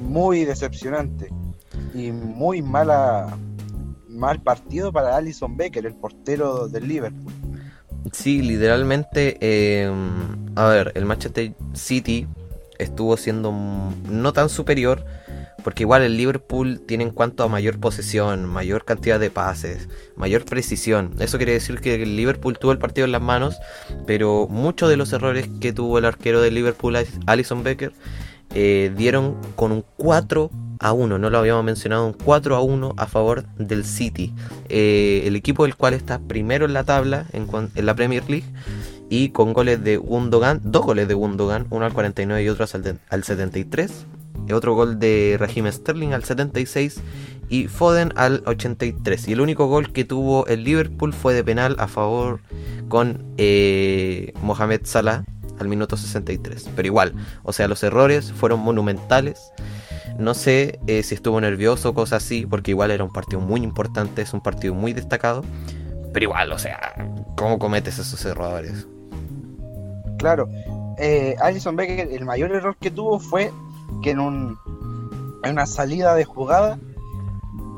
Muy 0.00 0.44
decepcionante 0.44 1.28
y 1.94 2.12
muy 2.12 2.62
mala 2.62 3.36
mal 4.08 4.40
partido 4.40 4.92
para 4.92 5.16
Alison 5.16 5.56
Becker, 5.56 5.84
el 5.86 5.94
portero 5.94 6.68
del 6.68 6.86
Liverpool. 6.86 7.32
Sí, 8.12 8.42
literalmente, 8.42 9.38
em, 9.40 10.54
a 10.54 10.66
ver, 10.66 10.92
el 10.94 11.04
Manchester 11.04 11.54
City 11.72 12.26
estuvo 12.78 13.16
siendo 13.16 13.52
no 13.52 14.32
tan 14.32 14.48
superior 14.48 15.04
porque 15.62 15.84
igual 15.84 16.02
el 16.02 16.16
Liverpool 16.16 16.80
tiene 16.80 17.04
en 17.04 17.10
cuanto 17.10 17.42
a 17.42 17.48
mayor 17.48 17.78
posesión, 17.78 18.46
mayor 18.46 18.84
cantidad 18.84 19.18
de 19.18 19.30
pases, 19.30 19.88
mayor 20.16 20.44
precisión. 20.44 21.14
Eso 21.18 21.36
quiere 21.36 21.52
decir 21.52 21.80
que 21.80 22.02
el 22.02 22.16
Liverpool 22.16 22.58
tuvo 22.58 22.72
el 22.72 22.78
partido 22.78 23.04
en 23.04 23.12
las 23.12 23.22
manos, 23.22 23.58
pero 24.06 24.48
muchos 24.48 24.88
de 24.88 24.96
los 24.96 25.12
errores 25.12 25.48
que 25.60 25.72
tuvo 25.72 25.98
el 25.98 26.04
arquero 26.04 26.40
del 26.40 26.54
Liverpool, 26.54 26.96
Alison 27.26 27.62
Becker, 27.62 27.92
eh, 28.54 28.92
dieron 28.96 29.36
con 29.56 29.72
un 29.72 29.84
4 29.96 30.50
a 30.78 30.92
1, 30.92 31.18
no 31.18 31.30
lo 31.30 31.38
habíamos 31.38 31.64
mencionado, 31.64 32.06
un 32.06 32.12
4 32.12 32.56
a 32.56 32.60
1 32.60 32.94
a 32.96 33.06
favor 33.06 33.46
del 33.56 33.84
City. 33.84 34.34
Eh, 34.68 35.22
el 35.26 35.36
equipo 35.36 35.64
del 35.64 35.76
cual 35.76 35.94
está 35.94 36.18
primero 36.18 36.66
en 36.66 36.74
la 36.74 36.84
tabla 36.84 37.26
en, 37.32 37.46
en 37.74 37.86
la 37.86 37.94
Premier 37.94 38.28
League 38.28 38.46
y 39.08 39.30
con 39.30 39.52
goles 39.52 39.82
de 39.82 39.96
Gundogan, 39.96 40.60
dos 40.64 40.84
goles 40.84 41.08
de 41.08 41.14
Gundogan, 41.14 41.66
uno 41.70 41.86
al 41.86 41.92
49 41.92 42.42
y 42.42 42.48
otro 42.48 42.66
al, 42.72 43.00
al 43.08 43.24
73 43.24 44.06
otro 44.52 44.74
gol 44.74 44.98
de 44.98 45.36
Raheem 45.38 45.70
Sterling 45.70 46.12
al 46.12 46.24
76 46.24 47.00
y 47.48 47.68
Foden 47.68 48.12
al 48.16 48.42
83. 48.46 49.28
Y 49.28 49.32
el 49.32 49.40
único 49.40 49.66
gol 49.66 49.92
que 49.92 50.04
tuvo 50.04 50.46
el 50.46 50.64
Liverpool 50.64 51.12
fue 51.12 51.34
de 51.34 51.44
penal 51.44 51.76
a 51.78 51.88
favor 51.88 52.40
con 52.88 53.24
eh, 53.36 54.32
Mohamed 54.42 54.82
Salah 54.84 55.24
al 55.58 55.68
minuto 55.68 55.96
63. 55.96 56.70
Pero 56.74 56.86
igual, 56.86 57.14
o 57.42 57.52
sea, 57.52 57.68
los 57.68 57.82
errores 57.82 58.32
fueron 58.32 58.60
monumentales. 58.60 59.52
No 60.18 60.34
sé 60.34 60.78
eh, 60.86 61.02
si 61.02 61.14
estuvo 61.14 61.40
nervioso 61.40 61.90
o 61.90 61.94
cosas 61.94 62.24
así, 62.24 62.46
porque 62.46 62.70
igual 62.72 62.90
era 62.90 63.04
un 63.04 63.12
partido 63.12 63.40
muy 63.40 63.62
importante, 63.62 64.22
es 64.22 64.32
un 64.32 64.42
partido 64.42 64.74
muy 64.74 64.92
destacado. 64.92 65.42
Pero 66.12 66.24
igual, 66.24 66.52
o 66.52 66.58
sea, 66.58 66.94
¿cómo 67.36 67.58
cometes 67.58 67.98
esos 67.98 68.22
errores? 68.24 68.86
Claro, 70.18 70.48
eh, 70.98 71.36
Alison 71.40 71.74
Becker, 71.74 72.12
el 72.12 72.24
mayor 72.24 72.52
error 72.52 72.76
que 72.78 72.90
tuvo 72.90 73.18
fue 73.18 73.50
que 74.02 74.10
en, 74.10 74.20
un, 74.20 74.58
en 75.44 75.52
una 75.52 75.66
salida 75.66 76.14
de 76.14 76.24
jugada 76.24 76.78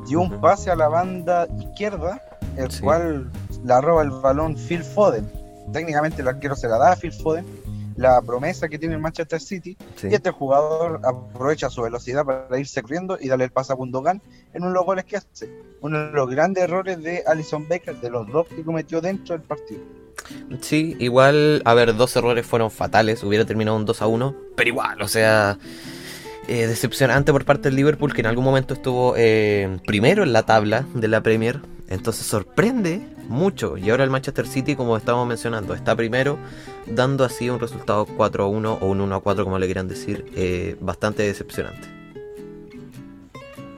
dio 0.07 0.21
un 0.21 0.41
pase 0.41 0.71
a 0.71 0.77
la 0.77 0.89
banda 0.89 1.47
izquierda, 1.59 2.21
el 2.57 2.69
cual 2.81 3.31
la 3.65 3.81
roba 3.81 4.03
el 4.03 4.11
balón 4.11 4.57
Phil 4.57 4.85
Foden. 4.85 5.31
Técnicamente 5.73 6.23
el 6.23 6.29
arquero 6.29 6.55
se 6.55 6.69
la 6.69 6.79
da 6.79 6.93
a 6.93 6.97
Phil 6.97 7.13
Foden, 7.13 7.45
la 7.97 8.21
promesa 8.23 8.69
que 8.69 8.79
tiene 8.79 8.95
el 8.97 9.01
Manchester 9.01 9.41
City, 9.41 9.77
y 10.03 10.15
este 10.15 10.31
jugador 10.31 11.01
aprovecha 11.05 11.71
su 11.71 11.83
velocidad 11.83 12.25
para 12.25 12.59
irse 12.59 12.83
corriendo 12.83 13.17
y 13.21 13.29
darle 13.29 13.45
el 13.45 13.51
pase 13.51 13.73
a 13.73 13.77
Gundogan 13.77 14.21
en 14.53 14.63
uno 14.63 14.71
de 14.71 14.75
los 14.75 14.85
goles 14.85 15.05
que 15.05 15.17
hace. 15.17 15.51
Uno 15.81 16.07
de 16.07 16.13
los 16.13 16.29
grandes 16.29 16.65
errores 16.65 17.03
de 17.03 17.23
Alison 17.27 17.67
Becker, 17.69 18.01
de 18.01 18.11
los 18.11 18.27
dos 18.29 18.47
que 18.49 18.63
cometió 18.63 19.01
dentro 19.01 19.37
del 19.37 19.47
partido. 19.47 19.83
Sí, 20.61 20.97
igual, 20.99 21.63
a 21.65 21.75
ver, 21.75 21.95
dos 21.95 22.17
errores 22.17 22.47
fueron 22.47 22.71
fatales, 22.71 23.23
hubiera 23.23 23.45
terminado 23.45 23.77
un 23.77 23.85
2 23.85 24.03
a 24.03 24.07
1, 24.07 24.37
pero 24.57 24.69
igual, 24.69 25.03
o 25.03 25.09
sea, 25.09 25.59
eh, 26.49 26.67
decepcionante 26.67 27.33
por 27.33 27.45
parte 27.45 27.69
del 27.69 27.77
Liverpool, 27.77 28.13
que 28.13 28.21
en 28.21 28.27
algún 28.27 28.45
momento 28.45 28.75
estuvo 28.75 29.15
eh, 29.17 29.79
primero 29.87 30.23
en 30.23 30.33
la 30.33 30.45
tabla 30.45 30.87
de 30.95 31.09
la 31.09 31.23
Premier. 31.23 31.61
Entonces 31.89 32.27
sorprende 32.27 33.03
mucho. 33.29 33.77
Y 33.77 33.91
ahora 33.91 34.05
el 34.05 34.11
Manchester 34.11 34.47
City, 34.47 34.77
como 34.77 34.97
estamos 34.97 35.27
mencionando, 35.27 35.75
está 35.75 35.95
primero 35.97 36.39
dando 36.87 37.25
así 37.25 37.49
un 37.51 37.61
resultado 37.61 38.07
4 38.07 38.45
a 38.45 38.49
1 38.49 38.79
o 38.81 38.87
un 38.87 39.01
1 39.01 39.15
a 39.15 39.21
4 39.21 39.45
como 39.45 39.59
le 39.59 39.67
quieran 39.67 39.89
decir, 39.89 40.25
eh, 40.35 40.77
bastante 40.81 41.23
decepcionante. 41.23 41.89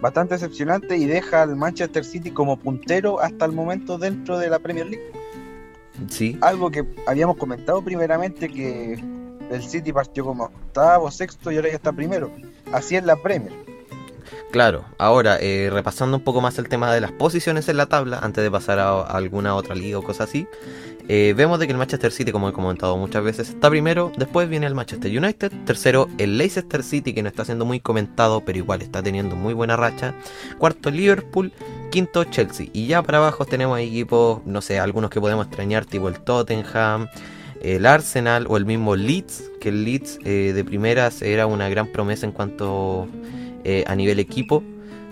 Bastante 0.00 0.35
decepcionante 0.35 0.96
y 0.96 1.06
deja 1.06 1.42
al 1.42 1.56
Manchester 1.56 2.04
City 2.04 2.30
como 2.30 2.58
puntero 2.58 3.20
hasta 3.20 3.44
el 3.44 3.52
momento 3.52 3.99
dentro 3.99 4.38
de 4.38 4.50
la 4.50 4.58
Premier 4.58 4.87
League. 4.87 5.11
Sí. 6.08 6.37
Algo 6.42 6.70
que 6.70 6.85
habíamos 7.06 7.37
comentado 7.37 7.82
primeramente 7.82 8.49
que 8.49 9.02
el 9.50 9.62
City 9.62 9.92
partió 9.92 10.24
como 10.24 10.44
octavo, 10.44 11.10
sexto 11.10 11.50
y 11.50 11.56
ahora 11.56 11.68
ya 11.68 11.76
está 11.76 11.92
primero. 11.92 12.30
Así 12.72 12.96
es 12.96 13.04
la 13.04 13.16
Premier. 13.16 13.52
Claro, 14.50 14.84
ahora 14.98 15.38
eh, 15.40 15.68
repasando 15.72 16.16
un 16.16 16.22
poco 16.22 16.40
más 16.40 16.58
el 16.58 16.68
tema 16.68 16.92
de 16.92 17.00
las 17.00 17.12
posiciones 17.12 17.68
en 17.68 17.76
la 17.76 17.86
tabla, 17.86 18.20
antes 18.20 18.42
de 18.42 18.50
pasar 18.50 18.78
a, 18.78 19.02
alguna 19.02 19.54
otra 19.54 19.74
liga 19.74 19.98
o 19.98 20.02
cosas 20.02 20.28
así, 20.28 20.46
eh, 21.08 21.34
vemos 21.36 21.58
de 21.60 21.66
que 21.66 21.72
el 21.72 21.78
Manchester 21.78 22.10
City, 22.10 22.32
como 22.32 22.48
he 22.48 22.52
comentado 22.52 22.96
muchas 22.96 23.22
veces, 23.22 23.50
está 23.50 23.70
primero, 23.70 24.10
después 24.16 24.48
viene 24.48 24.66
el 24.66 24.74
Manchester 24.74 25.16
United, 25.16 25.52
tercero 25.64 26.08
el 26.18 26.38
Leicester 26.38 26.82
City, 26.82 27.12
que 27.12 27.22
no 27.22 27.28
está 27.28 27.44
siendo 27.44 27.64
muy 27.64 27.80
comentado, 27.80 28.40
pero 28.44 28.58
igual 28.58 28.82
está 28.82 29.02
teniendo 29.02 29.36
muy 29.36 29.54
buena 29.54 29.76
racha, 29.76 30.14
cuarto 30.58 30.90
Liverpool, 30.90 31.52
quinto 31.90 32.24
Chelsea, 32.24 32.68
y 32.72 32.86
ya 32.86 33.02
para 33.02 33.18
abajo 33.18 33.44
tenemos 33.44 33.78
equipos, 33.78 34.44
no 34.46 34.60
sé, 34.62 34.80
algunos 34.80 35.10
que 35.10 35.20
podemos 35.20 35.46
extrañar, 35.46 35.84
tipo 35.84 36.08
el 36.08 36.18
Tottenham, 36.20 37.08
el 37.62 37.86
Arsenal 37.86 38.46
o 38.48 38.56
el 38.56 38.66
mismo 38.66 38.96
Leeds, 38.96 39.50
que 39.60 39.68
el 39.70 39.84
Leeds 39.84 40.18
eh, 40.25 40.52
de 40.54 40.64
primeras 40.64 41.22
era 41.22 41.46
una 41.46 41.68
gran 41.68 41.86
promesa 41.88 42.26
en 42.26 42.32
cuanto 42.32 43.08
eh, 43.64 43.84
a 43.86 43.94
nivel 43.94 44.18
equipo, 44.18 44.62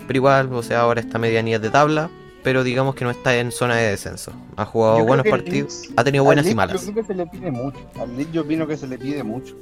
pero 0.07 0.17
igual, 0.17 0.51
o 0.53 0.63
sea, 0.63 0.81
ahora 0.81 1.01
está 1.01 1.17
medianía 1.19 1.59
de 1.59 1.69
tabla, 1.69 2.09
pero 2.43 2.63
digamos 2.63 2.93
que 2.95 3.03
no 3.05 3.11
está 3.11 3.35
en 3.37 3.51
zona 3.51 3.75
de 3.75 3.89
descenso. 3.89 4.31
Ha 4.55 4.65
jugado 4.65 4.99
Yo 4.99 5.05
buenos 5.05 5.25
partidos, 5.27 5.83
Leeds- 5.89 5.93
ha 5.97 6.03
tenido 6.03 6.23
buenas 6.23 6.45
y 6.45 6.49
Leeds 6.49 6.55
malas. 6.55 6.85
Yo 6.85 6.91
creo 6.93 7.03
que 7.05 7.13
se 7.13 7.15
le 7.17 7.25
pide 7.27 7.51
mucho. 7.51 7.79
Al 7.99 8.15
Leeds 8.15 8.31
yo 8.31 8.41
opino 8.41 8.67
que 8.67 8.77
se 8.77 8.87
le 8.87 8.97
pide 8.97 9.23
mucho. 9.23 9.55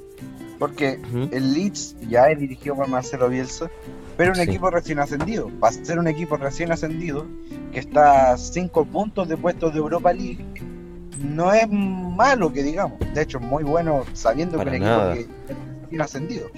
Porque 0.59 0.99
Ujú. 1.09 1.29
el 1.31 1.53
Leeds 1.53 1.95
ya 2.07 2.27
es 2.29 2.39
dirigido 2.39 2.75
por 2.75 2.87
Marcelo 2.87 3.27
Bielsa, 3.27 3.69
pero 4.15 4.29
un 4.31 4.35
Sí. 4.35 4.43
equipo 4.43 4.69
recién 4.69 4.99
ascendido. 4.99 5.49
Va 5.61 5.69
a 5.69 5.71
ser 5.71 5.97
un 5.99 6.07
equipo 6.07 6.37
recién 6.37 6.71
ascendido 6.71 7.25
que 7.73 7.79
está 7.79 8.33
a 8.33 8.37
5 8.37 8.85
puntos 8.85 9.27
de 9.27 9.35
puestos 9.35 9.73
de 9.73 9.79
Europa 9.79 10.13
League. 10.13 10.45
No 11.23 11.53
es 11.53 11.67
malo 11.69 12.51
que 12.53 12.61
digamos. 12.63 12.99
De 13.13 13.21
hecho, 13.21 13.37
es 13.39 13.43
muy 13.43 13.63
bueno 13.63 14.03
sabiendo 14.13 14.57
Para 14.57 14.71
que 14.71 14.77
un 14.77 14.83
nada. 14.83 15.15
equipo 15.15 15.31
que 15.89 16.01
ascendido. 16.01 16.49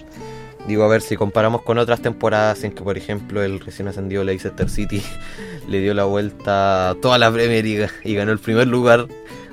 Digo, 0.67 0.84
a 0.84 0.88
ver 0.88 1.01
si 1.01 1.15
comparamos 1.15 1.62
con 1.62 1.77
otras 1.77 2.01
temporadas 2.01 2.63
en 2.63 2.72
que, 2.72 2.81
por 2.84 2.98
ejemplo, 2.98 3.43
el 3.43 3.60
recién 3.60 3.88
ascendido 3.88 4.24
Leicester 4.24 4.67
City 4.69 5.03
le 5.67 5.79
dio 5.79 5.93
la 5.93 6.05
vuelta 6.05 6.89
a 6.91 6.95
toda 6.95 7.17
la 7.19 7.31
Premier 7.31 7.63
League 7.63 7.88
y 8.03 8.15
ganó 8.15 8.31
el 8.31 8.39
primer 8.39 8.67
lugar. 8.67 9.07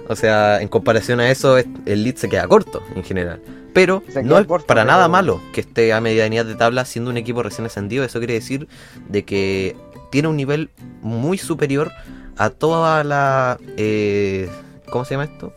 O 0.08 0.16
sea, 0.16 0.60
en 0.62 0.68
comparación 0.68 1.20
a 1.20 1.30
eso, 1.30 1.58
es- 1.58 1.66
el 1.86 2.02
Leeds 2.04 2.20
se 2.20 2.28
queda 2.28 2.48
corto 2.48 2.82
en 2.96 3.04
general. 3.04 3.40
Pero 3.74 4.02
no 4.24 4.38
es 4.38 4.46
corto, 4.46 4.66
para 4.66 4.82
pero- 4.82 4.92
nada 4.92 5.08
malo 5.08 5.40
que 5.52 5.60
esté 5.62 5.92
a 5.92 6.00
medianía 6.00 6.44
de 6.44 6.54
tabla 6.54 6.84
siendo 6.84 7.10
un 7.10 7.16
equipo 7.18 7.42
recién 7.42 7.66
ascendido. 7.66 8.04
Eso 8.04 8.18
quiere 8.18 8.34
decir 8.34 8.66
de 9.08 9.24
que 9.24 9.76
tiene 10.10 10.28
un 10.28 10.36
nivel 10.36 10.70
muy 11.02 11.38
superior 11.38 11.90
a 12.36 12.50
toda 12.50 13.04
la... 13.04 13.58
eh, 13.76 14.48
¿Cómo 14.92 15.04
se 15.04 15.14
llama 15.14 15.24
esto? 15.24 15.52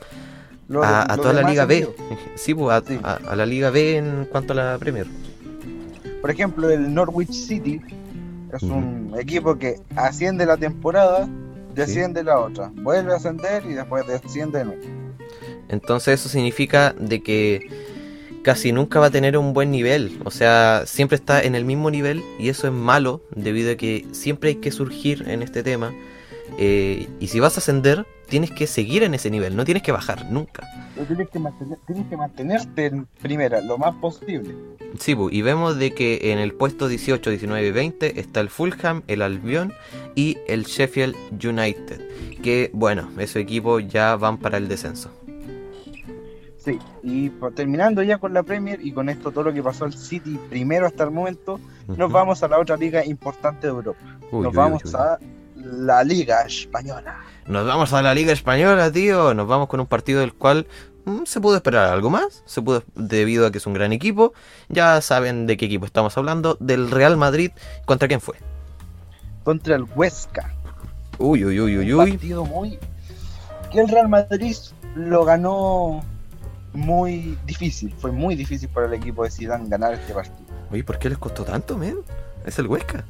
Lo- 0.68 0.84
A, 0.84 1.04
a 1.04 1.16
lo 1.18 1.22
toda 1.22 1.34
la 1.34 1.48
Liga 1.48 1.66
B. 1.66 1.88
Sí, 2.36 2.56
pues, 2.56 2.74
a, 2.76 2.82
Sí. 2.88 2.98
a- 3.04 3.20
a 3.28 3.36
la 3.36 3.46
Liga 3.46 3.70
B 3.70 3.98
en 3.98 4.26
cuanto 4.32 4.54
a 4.54 4.56
la 4.56 4.78
Premier. 4.80 5.06
Por 6.22 6.32
ejemplo, 6.32 6.70
el 6.72 6.92
Norwich 6.94 7.32
City 7.32 7.80
es 8.52 8.64
un 8.64 9.14
equipo 9.20 9.58
que 9.58 9.76
asciende 9.96 10.46
la 10.46 10.58
temporada, 10.58 11.28
desciende 11.76 12.24
la 12.24 12.40
otra, 12.40 12.72
vuelve 12.74 13.14
a 13.14 13.18
ascender 13.18 13.64
y 13.66 13.74
después 13.74 14.08
desciende 14.08 14.60
de 14.60 14.66
nuevo. 14.66 14.82
Entonces 15.70 16.20
eso 16.20 16.30
significa 16.30 16.96
de 16.98 17.22
que 17.22 17.68
casi 18.44 18.72
nunca 18.72 19.00
va 19.00 19.08
a 19.08 19.12
tener 19.12 19.38
un 19.38 19.54
buen 19.54 19.70
nivel. 19.72 20.20
O 20.24 20.32
sea, 20.32 20.84
siempre 20.86 21.16
está 21.16 21.42
en 21.44 21.54
el 21.56 21.66
mismo 21.66 21.92
nivel 21.92 22.24
y 22.40 22.50
eso 22.50 22.68
es 22.68 22.74
malo 22.74 23.22
debido 23.36 23.72
a 23.74 23.76
que 23.76 24.06
siempre 24.12 24.50
hay 24.52 24.56
que 24.56 24.72
surgir 24.72 25.28
en 25.28 25.42
este 25.44 25.62
tema. 25.64 25.94
Eh, 26.58 27.08
y 27.20 27.28
si 27.28 27.40
vas 27.40 27.56
a 27.58 27.60
ascender, 27.60 28.06
tienes 28.28 28.52
que 28.52 28.68
seguir 28.68 29.04
en 29.04 29.14
ese 29.14 29.30
nivel, 29.30 29.56
no 29.56 29.66
tienes 29.66 29.84
que 29.84 29.92
bajar 29.92 30.32
nunca. 30.32 30.64
Tienes 31.08 31.30
que, 31.30 31.40
mantener- 31.40 31.78
tienes 31.86 32.08
que 32.08 32.18
mantenerte 32.18 32.86
en 32.86 33.06
primera 33.22 33.62
lo 33.62 33.78
más 33.78 33.94
posible. 33.96 34.56
Sí, 35.00 35.16
y 35.32 35.42
vemos 35.42 35.78
de 35.78 35.94
que 35.94 36.32
en 36.32 36.40
el 36.40 36.54
puesto 36.54 36.88
18, 36.88 37.30
19 37.30 37.68
y 37.68 37.72
20 37.72 38.20
está 38.20 38.40
el 38.40 38.50
Fulham, 38.50 39.04
el 39.08 39.22
Albion 39.22 39.74
y 40.16 40.38
el 40.48 40.64
Sheffield 40.64 41.16
United. 41.44 42.02
Que 42.42 42.70
bueno, 42.74 43.10
esos 43.18 43.38
equipos 43.38 43.86
ya 43.88 44.16
van 44.16 44.38
para 44.38 44.58
el 44.58 44.68
descenso. 44.70 45.12
Sí, 46.58 46.80
y 47.04 47.30
terminando 47.56 48.02
ya 48.02 48.18
con 48.18 48.34
la 48.34 48.42
Premier 48.42 48.80
y 48.82 48.92
con 48.92 49.08
esto 49.10 49.32
todo 49.32 49.44
lo 49.44 49.54
que 49.54 49.62
pasó 49.62 49.86
al 49.86 49.94
City 49.94 50.40
primero 50.50 50.88
hasta 50.88 51.04
el 51.04 51.12
momento, 51.12 51.60
nos 51.88 52.12
vamos 52.12 52.42
a 52.42 52.48
la 52.48 52.58
otra 52.58 52.76
liga 52.76 53.06
importante 53.06 53.68
de 53.68 53.74
Europa. 53.74 54.00
Uy, 54.32 54.42
nos 54.44 54.52
uy, 54.52 54.58
vamos 54.58 54.82
uy. 54.86 54.92
a 54.96 55.20
la 55.66 56.04
Liga 56.04 56.42
Española. 56.44 57.20
Nos 57.48 57.66
vamos 57.66 57.94
a 57.94 58.02
la 58.02 58.14
Liga 58.14 58.32
Española, 58.32 58.92
tío. 58.92 59.34
Nos 59.34 59.48
vamos 59.48 59.68
con 59.68 59.80
un 59.80 59.88
partido 59.88 60.20
del 60.22 60.34
cual 60.34 60.68
mm, 61.06 61.24
se 61.26 61.42
pudo 61.42 61.56
esperar 61.58 61.90
algo 61.92 62.10
más. 62.10 62.44
Se 62.46 62.62
pudo 62.62 62.84
debido 62.96 63.46
a 63.48 63.52
que 63.52 63.58
es 63.58 63.66
un 63.68 63.74
gran 63.74 63.92
equipo. 63.94 64.34
Ya 64.70 65.02
saben 65.02 65.48
de 65.48 65.58
qué 65.58 65.66
equipo 65.66 65.86
estamos 65.86 66.18
hablando. 66.18 66.58
Del 66.60 66.92
Real 66.92 67.18
Madrid. 67.18 67.52
¿Contra 67.86 68.08
quién 68.08 68.22
fue? 68.22 68.36
Contra 69.44 69.76
el 69.76 69.84
Huesca. 69.96 70.54
Uy, 71.18 71.46
uy, 71.46 71.60
uy, 71.60 71.78
uy, 71.78 71.94
Un 71.94 72.00
uy. 72.02 72.12
partido 72.12 72.46
muy 72.46 72.80
que 73.72 73.82
el 73.82 73.88
Real 73.90 74.08
Madrid 74.10 74.56
lo 74.96 75.26
ganó 75.26 76.04
muy 76.74 77.38
difícil 77.46 77.94
fue 77.98 78.12
muy 78.12 78.36
difícil 78.36 78.70
para 78.70 78.88
el 78.88 78.94
equipo 78.94 79.24
de 79.24 79.32
Zidane 79.32 79.68
ganar 79.70 79.94
este 79.94 80.14
partido 80.14 80.46
Oye, 80.72 80.84
¿por 80.84 80.98
qué 81.00 81.10
les 81.10 81.18
costó 81.18 81.44
tanto, 81.44 81.78
men? 81.78 81.98
Es 82.46 82.58
el 82.60 82.68
Huesca. 82.68 83.06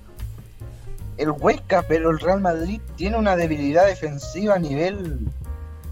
El 1.17 1.31
Huesca 1.31 1.83
pero 1.87 2.09
el 2.09 2.19
Real 2.19 2.41
Madrid 2.41 2.81
tiene 2.95 3.17
una 3.17 3.35
debilidad 3.35 3.85
defensiva 3.85 4.55
a 4.55 4.59
nivel 4.59 5.19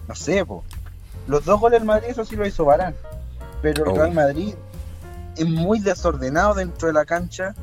no 0.08 0.15
sé 0.15 0.46
po. 0.46 0.63
los 1.27 1.46
dos 1.46 1.60
goles 1.60 1.80
del 1.80 1.88
Madrid 1.88 2.08
eso 2.10 2.25
sí 2.25 2.36
lo 2.36 2.46
hizo 2.46 2.65
Barán 2.65 2.96
pero 3.62 3.86
el 3.86 3.92
Oh. 3.92 3.96
Real 3.96 4.12
Madrid 4.13 4.53
es 5.38 5.48
muy 5.48 5.80
desordenado 5.80 6.53
dentro 6.53 6.88
de 6.88 6.94
la 6.94 7.06
cancha 7.06 7.56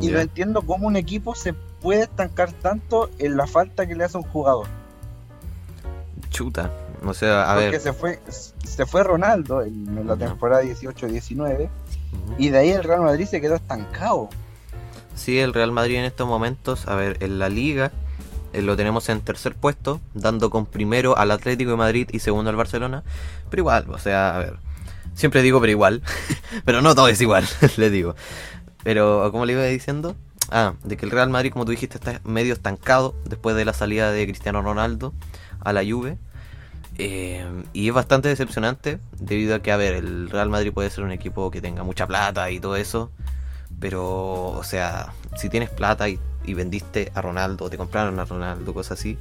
y 0.00 0.08
no 0.08 0.18
entiendo 0.18 0.62
cómo 0.62 0.86
un 0.86 0.96
equipo 0.96 1.34
se 1.34 1.52
puede 1.54 2.02
estancar 2.02 2.52
tanto 2.52 3.08
en 3.18 3.36
la 3.36 3.46
falta 3.46 3.86
que 3.86 3.94
le 3.94 4.04
hace 4.04 4.16
un 4.18 4.24
jugador 4.24 4.66
Chuta. 6.30 6.70
O 7.04 7.14
sea, 7.14 7.50
a 7.50 7.54
porque 7.54 7.70
ver. 7.70 7.80
se 7.80 7.92
fue 7.92 8.20
se 8.28 8.84
fue 8.86 9.02
Ronaldo 9.04 9.62
en, 9.62 9.96
en 9.96 10.06
la 10.06 10.16
temporada 10.16 10.62
18-19 10.64 11.54
Ujú. 11.64 11.70
y 12.38 12.48
de 12.50 12.58
ahí 12.58 12.70
el 12.70 12.82
Real 12.84 13.02
Madrid 13.02 13.26
se 13.26 13.40
quedó 13.40 13.54
estancado. 13.54 14.28
Sí, 15.16 15.38
el 15.40 15.54
Real 15.54 15.72
Madrid 15.72 15.96
en 15.96 16.04
estos 16.04 16.28
momentos, 16.28 16.86
a 16.86 16.94
ver, 16.94 17.16
en 17.20 17.38
la 17.38 17.48
liga 17.48 17.90
eh, 18.52 18.62
lo 18.62 18.76
tenemos 18.76 19.08
en 19.08 19.20
tercer 19.22 19.54
puesto, 19.54 20.00
dando 20.14 20.50
con 20.50 20.66
primero 20.66 21.16
al 21.16 21.30
Atlético 21.30 21.72
de 21.72 21.76
Madrid 21.76 22.08
y 22.12 22.20
segundo 22.20 22.50
al 22.50 22.56
Barcelona. 22.56 23.02
Pero 23.50 23.62
igual, 23.62 23.86
o 23.90 23.98
sea, 23.98 24.36
a 24.36 24.38
ver, 24.38 24.56
siempre 25.14 25.42
digo 25.42 25.60
pero 25.60 25.70
igual, 25.70 26.02
pero 26.64 26.82
no 26.82 26.94
todo 26.94 27.08
es 27.08 27.20
igual, 27.20 27.44
le 27.76 27.90
digo. 27.90 28.14
Pero, 28.84 29.30
como 29.32 29.46
le 29.46 29.54
iba 29.54 29.64
diciendo, 29.64 30.14
ah, 30.50 30.74
de 30.84 30.96
que 30.96 31.06
el 31.06 31.10
Real 31.10 31.28
Madrid, 31.28 31.50
como 31.52 31.64
tú 31.64 31.72
dijiste, 31.72 31.96
está 31.98 32.20
medio 32.24 32.52
estancado 32.52 33.16
después 33.24 33.56
de 33.56 33.64
la 33.64 33.72
salida 33.72 34.12
de 34.12 34.26
Cristiano 34.26 34.62
Ronaldo 34.62 35.12
a 35.60 35.72
la 35.72 35.82
Juve. 35.84 36.18
Eh, 36.98 37.44
y 37.74 37.88
es 37.88 37.94
bastante 37.94 38.28
decepcionante 38.28 39.00
debido 39.18 39.54
a 39.54 39.60
que, 39.60 39.72
a 39.72 39.76
ver, 39.76 39.94
el 39.94 40.30
Real 40.30 40.48
Madrid 40.48 40.72
puede 40.72 40.88
ser 40.88 41.04
un 41.04 41.10
equipo 41.10 41.50
que 41.50 41.60
tenga 41.60 41.82
mucha 41.82 42.06
plata 42.06 42.50
y 42.50 42.60
todo 42.60 42.76
eso, 42.76 43.10
pero, 43.80 44.48
o 44.48 44.64
sea, 44.64 45.12
si 45.36 45.48
tienes 45.48 45.70
plata 45.70 46.08
y, 46.08 46.18
vendiste 46.46 47.10
a 47.14 47.22
Ronaldo, 47.22 47.68
te 47.68 47.76
compraron 47.76 48.20
a 48.20 48.24
Ronaldo, 48.24 48.72
cosas 48.72 48.98
así, 49.00 49.18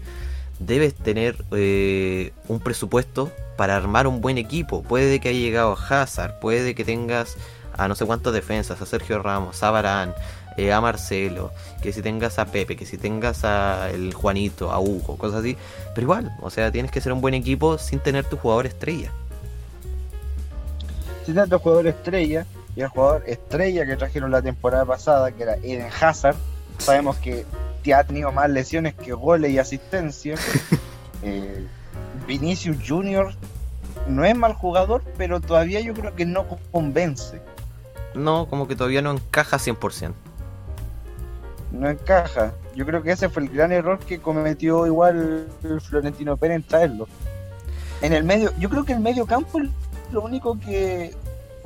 debes 0.60 0.94
tener 0.94 1.44
eh, 1.52 2.34
un 2.48 2.60
presupuesto 2.60 3.32
para 3.58 3.76
armar 3.76 4.06
un 4.08 4.22
buen 4.22 4.38
equipo. 4.38 4.84
Puede 4.84 5.20
que 5.20 5.30
haya 5.30 5.40
llegado 5.40 5.76
Hazard, 5.76 6.40
puede 6.40 6.76
que 6.76 6.86
tengas 6.86 7.36
a 7.78 7.88
no 7.88 7.96
sé 7.96 8.06
cuántas 8.06 8.32
defensas, 8.34 8.82
a 8.82 8.86
Sergio 8.86 9.22
Ramos, 9.22 9.62
a 9.64 9.72
Barán, 9.72 10.14
eh, 10.58 10.72
a 10.72 10.80
Marcelo, 10.80 11.52
que 11.82 11.92
si 11.92 12.02
tengas 12.02 12.40
a 12.40 12.46
Pepe, 12.46 12.78
que 12.78 12.86
si 12.86 12.98
tengas 12.98 13.44
a 13.44 13.90
el 13.90 14.14
Juanito, 14.14 14.72
a 14.72 14.80
Hugo, 14.80 15.18
cosas 15.18 15.40
así. 15.40 15.58
Pero 15.94 16.06
igual, 16.06 16.32
o 16.42 16.50
sea, 16.50 16.72
tienes 16.72 16.92
que 16.92 17.02
ser 17.02 17.12
un 17.12 17.22
buen 17.22 17.34
equipo 17.34 17.78
sin 17.78 18.00
tener 18.00 18.24
tu 18.26 18.38
jugador 18.38 18.66
estrella. 18.66 19.12
Si 21.26 21.34
tanto 21.34 21.60
jugador 21.60 21.88
estrella 21.88 22.46
y 22.76 22.82
el 22.82 22.88
jugador 22.90 23.24
estrella 23.28 23.86
que 23.86 23.96
trajeron 23.96 24.32
la 24.32 24.42
temporada 24.42 24.86
pasada, 24.86 25.32
que 25.32 25.44
era 25.44 25.56
Eden 25.56 25.88
Hazard, 26.02 26.36
sabemos 26.78 27.18
que 27.18 27.46
ha 27.94 28.04
tenido 28.04 28.32
más 28.32 28.50
lesiones 28.50 28.96
que 28.96 29.14
goles 29.14 29.52
y 29.52 29.60
asistencias. 29.60 30.40
Eh, 31.24 31.66
Vinicius 32.28 32.78
Junior 32.88 33.34
no 34.08 34.26
es 34.26 34.36
mal 34.36 34.54
jugador, 34.54 35.02
pero 35.18 35.40
todavía 35.40 35.80
yo 35.80 35.94
creo 35.96 36.14
que 36.14 36.26
no 36.26 36.46
convence, 36.72 37.42
No, 38.14 38.48
como 38.48 38.68
que 38.68 38.76
todavía 38.76 39.02
no 39.02 39.12
encaja 39.12 39.58
100%. 39.58 40.14
no 41.72 41.90
encaja. 41.90 42.54
Yo 42.76 42.86
creo 42.86 43.02
que 43.02 43.12
ese 43.12 43.30
fue 43.30 43.44
el 43.44 43.50
gran 43.50 43.72
error 43.72 43.98
que 43.98 44.20
cometió 44.20 44.86
igual 44.86 45.48
Florentino 45.82 46.38
Pérez 46.38 46.58
en 46.58 46.64
traerlo. 46.64 47.08
En 48.02 48.14
el 48.14 48.24
medio, 48.24 48.54
yo 48.60 48.70
creo 48.70 48.84
que 48.84 48.94
el 48.94 49.00
medio 49.00 49.26
campo 49.26 49.60
es 49.62 49.70
lo 50.12 50.22
único 50.22 50.60
que 50.60 51.16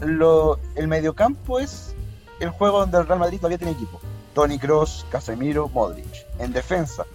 lo, 0.01 0.59
el 0.75 0.87
medio 0.87 1.13
campo 1.13 1.59
es 1.59 1.95
el 2.39 2.49
juego 2.49 2.79
donde 2.79 2.97
el 2.97 3.07
Real 3.07 3.19
Madrid 3.19 3.37
todavía 3.37 3.57
tiene 3.57 3.73
equipo. 3.73 3.99
Tony 4.33 4.57
Cross, 4.57 5.05
Casemiro, 5.11 5.67
Modric. 5.69 6.25
En 6.39 6.53
defensa, 6.53 7.05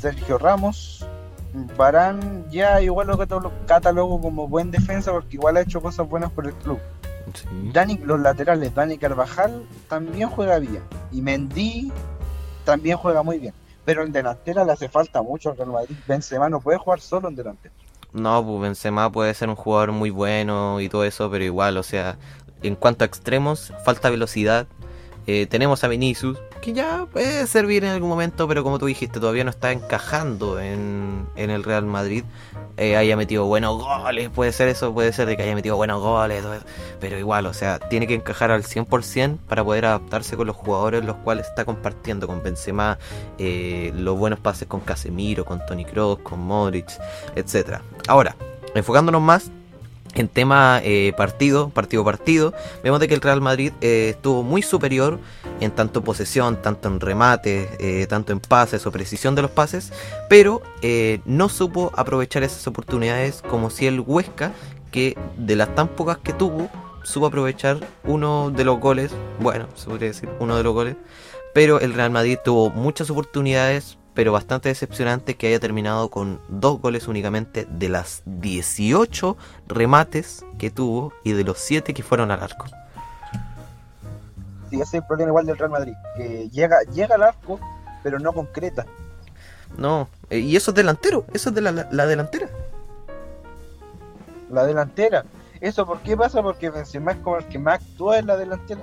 Sergio 0.00 0.38
Ramos, 0.38 1.06
Barán 1.76 2.50
ya 2.50 2.80
igual 2.80 3.08
lo 3.08 3.18
catalogo 3.66 4.20
como 4.20 4.48
buen 4.48 4.70
defensa 4.70 5.12
porque 5.12 5.36
igual 5.36 5.56
ha 5.56 5.60
hecho 5.60 5.80
cosas 5.80 6.08
buenas 6.08 6.30
por 6.30 6.46
el 6.46 6.54
club. 6.54 6.78
Dani, 7.72 7.98
los 7.98 8.20
laterales, 8.20 8.74
Dani 8.74 8.98
Carvajal 8.98 9.64
también 9.88 10.28
juega 10.28 10.58
bien. 10.58 10.82
Y 11.12 11.22
Mendy 11.22 11.92
también 12.64 12.96
juega 12.96 13.22
muy 13.22 13.38
bien. 13.38 13.54
Pero 13.84 14.02
en 14.04 14.12
delantera 14.12 14.64
le 14.64 14.72
hace 14.72 14.88
falta 14.88 15.22
mucho 15.22 15.50
al 15.50 15.56
Real 15.56 15.70
Madrid. 15.70 15.96
Benzema 16.06 16.48
no 16.48 16.60
puede 16.60 16.78
jugar 16.78 17.00
solo 17.00 17.28
en 17.28 17.36
delantera. 17.36 17.74
No, 18.12 18.44
pues 18.44 18.60
Benzema 18.60 19.10
puede 19.10 19.32
ser 19.34 19.48
un 19.48 19.54
jugador 19.56 19.92
muy 19.92 20.10
bueno 20.10 20.80
y 20.80 20.88
todo 20.88 21.04
eso, 21.04 21.30
pero 21.30 21.44
igual, 21.44 21.76
o 21.78 21.82
sea, 21.82 22.18
en 22.62 22.76
cuanto 22.76 23.04
a 23.04 23.06
extremos, 23.06 23.72
falta 23.84 24.10
velocidad. 24.10 24.66
Eh, 25.26 25.46
tenemos 25.46 25.84
a 25.84 25.88
Vinicius, 25.88 26.38
que 26.60 26.72
ya 26.72 27.06
puede 27.10 27.46
servir 27.46 27.84
en 27.84 27.90
algún 27.90 28.08
momento, 28.08 28.48
pero 28.48 28.62
como 28.62 28.78
tú 28.78 28.86
dijiste, 28.86 29.20
todavía 29.20 29.44
no 29.44 29.50
está 29.50 29.72
encajando 29.72 30.60
en, 30.60 31.26
en 31.36 31.50
el 31.50 31.62
Real 31.62 31.84
Madrid. 31.84 32.24
Eh, 32.76 32.96
haya 32.96 33.16
metido 33.16 33.44
buenos 33.44 33.78
goles, 33.78 34.30
puede 34.30 34.52
ser 34.52 34.68
eso, 34.68 34.92
puede 34.94 35.12
ser 35.12 35.26
de 35.26 35.36
que 35.36 35.42
haya 35.42 35.54
metido 35.54 35.76
buenos 35.76 36.00
goles, 36.00 36.44
pero 37.00 37.18
igual, 37.18 37.46
o 37.46 37.52
sea, 37.52 37.78
tiene 37.78 38.06
que 38.06 38.14
encajar 38.14 38.50
al 38.50 38.62
100% 38.62 39.38
para 39.46 39.62
poder 39.62 39.84
adaptarse 39.84 40.36
con 40.36 40.46
los 40.46 40.56
jugadores 40.56 41.04
los 41.04 41.16
cuales 41.16 41.46
está 41.46 41.64
compartiendo, 41.64 42.26
con 42.26 42.42
Benzema, 42.42 42.98
eh, 43.38 43.92
los 43.94 44.18
buenos 44.18 44.40
pases 44.40 44.66
con 44.66 44.80
Casemiro, 44.80 45.44
con 45.44 45.64
Tony 45.66 45.84
Kroos, 45.84 46.20
con 46.20 46.40
Modric, 46.40 46.90
etc. 47.36 47.80
Ahora, 48.08 48.36
enfocándonos 48.74 49.20
más 49.20 49.50
en 50.14 50.28
tema 50.28 50.80
eh, 50.82 51.12
partido, 51.16 51.70
partido 51.70 52.04
partido, 52.04 52.52
vemos 52.82 53.00
de 53.00 53.08
que 53.08 53.14
el 53.14 53.20
Real 53.20 53.40
Madrid 53.40 53.72
eh, 53.80 54.10
estuvo 54.10 54.42
muy 54.42 54.62
superior 54.62 55.18
en 55.60 55.70
tanto 55.70 56.02
posesión, 56.02 56.60
tanto 56.60 56.88
en 56.88 57.00
remate, 57.00 57.68
eh, 57.78 58.06
tanto 58.06 58.32
en 58.32 58.40
pases 58.40 58.86
o 58.86 58.92
precisión 58.92 59.34
de 59.34 59.42
los 59.42 59.50
pases, 59.50 59.92
pero 60.28 60.62
no 61.24 61.48
supo 61.48 61.92
aprovechar 61.94 62.42
esas 62.42 62.66
oportunidades 62.66 63.42
como 63.42 63.70
si 63.70 63.86
el 63.86 64.00
Huesca, 64.00 64.52
que 64.90 65.16
de 65.36 65.56
las 65.56 65.74
tan 65.74 65.88
pocas 65.88 66.18
que 66.18 66.32
tuvo, 66.32 66.68
supo 67.04 67.26
aprovechar 67.26 67.80
uno 68.04 68.50
de 68.50 68.64
los 68.64 68.78
goles, 68.80 69.12
bueno, 69.40 69.68
se 69.74 69.86
podría 69.86 70.08
decir 70.08 70.28
uno 70.40 70.56
de 70.56 70.62
los 70.62 70.74
goles, 70.74 70.96
pero 71.54 71.80
el 71.80 71.94
Real 71.94 72.10
Madrid 72.10 72.38
tuvo 72.44 72.70
muchas 72.70 73.10
oportunidades, 73.10 73.98
pero 74.14 74.32
bastante 74.32 74.68
decepcionante 74.68 75.36
que 75.36 75.48
haya 75.48 75.60
terminado 75.60 76.10
con 76.10 76.40
dos 76.48 76.80
goles 76.80 77.08
únicamente 77.08 77.66
de 77.68 77.88
las 77.88 78.22
18 78.26 79.36
remates 79.66 80.44
que 80.58 80.70
tuvo 80.70 81.12
y 81.24 81.32
de 81.32 81.44
los 81.44 81.58
7 81.58 81.94
que 81.94 82.02
fueron 82.02 82.30
al 82.30 82.42
arco. 82.42 82.66
Sí, 84.68 84.76
ese 84.76 84.82
es 84.82 84.94
el 84.94 85.06
problema 85.06 85.30
igual 85.30 85.46
del 85.46 85.58
Real 85.58 85.70
Madrid, 85.70 85.94
que 86.16 86.48
llega, 86.50 86.80
llega 86.92 87.14
al 87.14 87.22
arco, 87.22 87.58
pero 88.02 88.18
no 88.18 88.32
concreta. 88.32 88.86
No, 89.76 90.08
eh, 90.30 90.38
y 90.38 90.56
eso 90.56 90.70
es 90.70 90.74
delantero, 90.74 91.24
eso 91.32 91.48
es 91.48 91.54
de 91.54 91.60
la, 91.62 92.06
delantera. 92.06 92.48
La 94.50 94.64
delantera. 94.66 95.24
¿Eso 95.60 95.86
por 95.86 96.00
qué 96.00 96.16
pasa? 96.16 96.42
Porque 96.42 96.70
Benzema 96.70 97.12
es 97.12 97.18
como 97.18 97.38
el 97.38 97.46
que 97.46 97.58
más 97.58 97.80
actúa 97.80 98.18
en 98.18 98.26
la 98.26 98.36
delantera. 98.36 98.80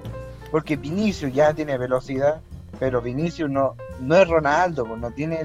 Porque 0.49 0.77
Vinicius 0.77 1.33
ya 1.33 1.53
tiene 1.53 1.77
velocidad, 1.77 2.41
pero 2.79 3.01
Vinicius 3.01 3.49
no, 3.49 3.75
no 3.99 4.15
es 4.15 4.27
Ronaldo, 4.27 4.85
pues 4.85 4.99
no 4.99 5.11
tiene 5.11 5.41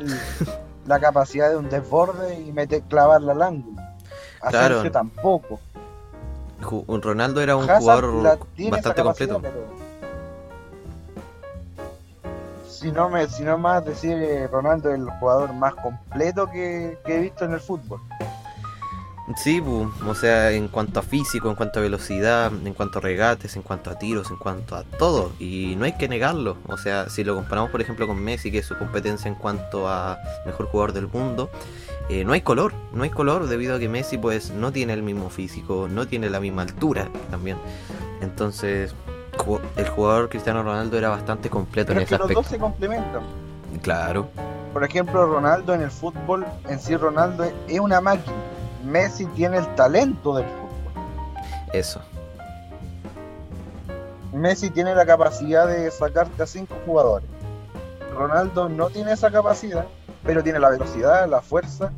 la 0.86 1.00
capacidad 1.00 1.50
de 1.50 1.56
un 1.56 1.68
desborde 1.68 2.40
y 2.40 2.52
meter, 2.52 2.82
clavarla 2.82 3.32
al 3.32 3.42
ángulo. 3.42 3.82
Asensio 4.40 4.80
claro. 4.80 4.90
tampoco. 4.90 5.60
Ronaldo 7.02 7.40
era 7.40 7.56
un 7.56 7.66
jugador 7.66 8.38
bastante 8.70 9.02
completo. 9.02 9.42
Si 12.68 12.92
no, 12.92 13.08
me, 13.08 13.26
si 13.28 13.42
no 13.44 13.56
más 13.56 13.84
decir 13.84 14.18
eh, 14.18 14.46
Ronaldo 14.46 14.90
es 14.90 14.96
el 14.96 15.08
jugador 15.18 15.54
más 15.54 15.74
completo 15.74 16.50
que 16.50 16.98
he 17.06 17.18
visto 17.18 17.44
en 17.44 17.54
el 17.54 17.60
fútbol. 17.60 18.00
Sí, 19.36 19.62
o 20.06 20.14
sea, 20.14 20.50
en 20.50 20.68
cuanto 20.68 21.00
a 21.00 21.02
físico, 21.02 21.48
en 21.48 21.56
cuanto 21.56 21.78
a 21.78 21.82
velocidad, 21.82 22.52
en 22.52 22.74
cuanto 22.74 22.98
a 22.98 23.02
regates, 23.02 23.56
en 23.56 23.62
cuanto 23.62 23.90
a 23.90 23.98
tiros, 23.98 24.30
en 24.30 24.36
cuanto 24.36 24.76
a 24.76 24.84
todo. 24.84 25.32
Y 25.38 25.76
no 25.76 25.86
hay 25.86 25.96
que 25.96 26.08
negarlo. 26.08 26.58
O 26.68 26.76
sea, 26.76 27.08
si 27.08 27.24
lo 27.24 27.34
comparamos, 27.34 27.70
por 27.70 27.80
ejemplo, 27.80 28.06
con 28.06 28.22
Messi, 28.22 28.50
que 28.50 28.58
es 28.58 28.66
su 28.66 28.76
competencia 28.76 29.28
en 29.28 29.34
cuanto 29.34 29.88
a 29.88 30.18
mejor 30.44 30.66
jugador 30.66 30.92
del 30.92 31.08
mundo, 31.08 31.48
eh, 32.10 32.22
no 32.24 32.34
hay 32.34 32.42
color. 32.42 32.74
No 32.92 33.04
hay 33.04 33.10
color 33.10 33.46
debido 33.46 33.76
a 33.76 33.78
que 33.78 33.88
Messi, 33.88 34.18
pues, 34.18 34.50
no 34.50 34.72
tiene 34.72 34.92
el 34.92 35.02
mismo 35.02 35.30
físico, 35.30 35.88
no 35.90 36.06
tiene 36.06 36.28
la 36.28 36.38
misma 36.38 36.62
altura 36.62 37.08
también. 37.30 37.56
Entonces, 38.20 38.94
el 39.76 39.88
jugador 39.88 40.28
Cristiano 40.28 40.62
Ronaldo 40.62 40.98
era 40.98 41.08
bastante 41.08 41.48
completo 41.48 41.92
en 41.92 41.98
ese 41.98 42.16
aspecto. 42.16 42.34
Los 42.34 42.44
dos 42.44 42.46
se 42.46 42.58
complementan. 42.58 43.22
Claro. 43.80 44.28
Por 44.74 44.84
ejemplo, 44.84 45.24
Ronaldo 45.24 45.72
en 45.72 45.80
el 45.80 45.90
fútbol, 45.90 46.44
en 46.68 46.78
sí, 46.78 46.94
Ronaldo 46.94 47.44
es 47.68 47.80
una 47.80 48.02
máquina 48.02 48.34
Messi 48.84 49.26
tiene 49.26 49.58
el 49.58 49.74
talento 49.74 50.34
del 50.34 50.44
fútbol. 50.44 51.04
Eso. 51.72 52.00
Messi 54.32 54.70
tiene 54.70 54.94
la 54.94 55.06
capacidad 55.06 55.66
de 55.66 55.90
sacarte 55.90 56.42
a 56.42 56.46
cinco 56.46 56.76
jugadores. 56.84 57.28
Ronaldo 58.14 58.68
no 58.68 58.90
tiene 58.90 59.12
esa 59.12 59.30
capacidad, 59.30 59.86
pero 60.24 60.42
tiene 60.42 60.58
la 60.58 60.70
velocidad, 60.70 61.28
la 61.28 61.40
fuerza 61.40 61.92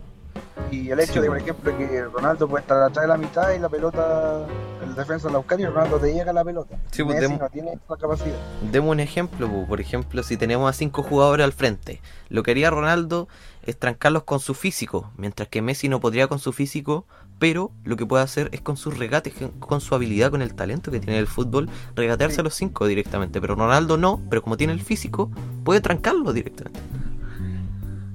y 0.71 0.91
el 0.91 1.01
hecho 1.01 1.21
de, 1.21 1.29
por 1.29 1.39
ejemplo, 1.39 1.77
que 1.77 2.05
Ronaldo 2.05 2.49
puede 2.49 2.63
estar 2.63 2.83
atrás 2.83 3.05
de 3.05 3.09
la 3.09 3.17
mitad 3.17 3.53
y 3.53 3.59
la 3.59 3.69
pelota, 3.69 4.47
el 4.83 4.95
defensa 4.95 5.31
la 5.31 5.39
buscar 5.39 5.61
y 5.61 5.67
Ronaldo 5.67 5.99
te 5.99 6.13
llega 6.13 6.31
a 6.31 6.35
la 6.35 6.45
pelota. 6.45 6.77
Sí, 6.91 7.05
pues 7.05 7.21
Messi 7.21 7.37
no 7.37 7.49
tiene 7.51 7.73
esa 7.73 7.97
capacidad. 7.97 8.37
Demos 8.73 8.91
un 8.91 9.01
ejemplo, 9.01 9.49
por 9.69 9.81
ejemplo, 9.81 10.23
si 10.23 10.37
tenemos 10.37 10.69
a 10.69 10.73
cinco 10.73 11.03
jugadores 11.03 11.45
al 11.45 11.53
frente, 11.53 12.01
lo 12.29 12.43
que 12.43 12.53
haría 12.53 12.71
Ronaldo 12.71 13.29
es 13.67 13.79
trancarlos 13.79 14.23
con 14.25 14.41
su 14.41 14.55
físico, 14.55 15.11
mientras 15.17 15.49
que 15.49 15.63
Messi 15.63 15.89
no 15.89 16.01
podría 16.01 16.29
con 16.29 16.39
su 16.39 16.53
físico, 16.53 17.07
pero 17.39 17.71
lo 17.85 17.97
que 17.97 18.07
puede 18.07 18.23
hacer 18.23 18.49
es 18.53 18.61
con 18.61 18.77
sus 18.77 18.99
regates, 18.99 19.35
con 19.59 19.81
su 19.81 19.95
habilidad, 19.95 20.31
con 20.31 20.43
el 20.43 20.55
talento 20.55 20.91
que 20.91 21.01
tiene 21.01 21.19
el 21.19 21.27
fútbol, 21.27 21.69
regatearse 21.95 22.41
a 22.41 22.45
los 22.45 22.55
cinco 22.55 22.87
directamente. 22.87 23.41
Pero 23.41 23.55
Ronaldo 23.55 23.97
no, 23.97 24.23
pero 24.31 24.43
como 24.43 24.57
tiene 24.57 24.73
el 24.73 24.81
físico, 24.81 25.31
puede 25.65 25.81
trancarlo 25.81 26.33
directamente. 26.33 26.81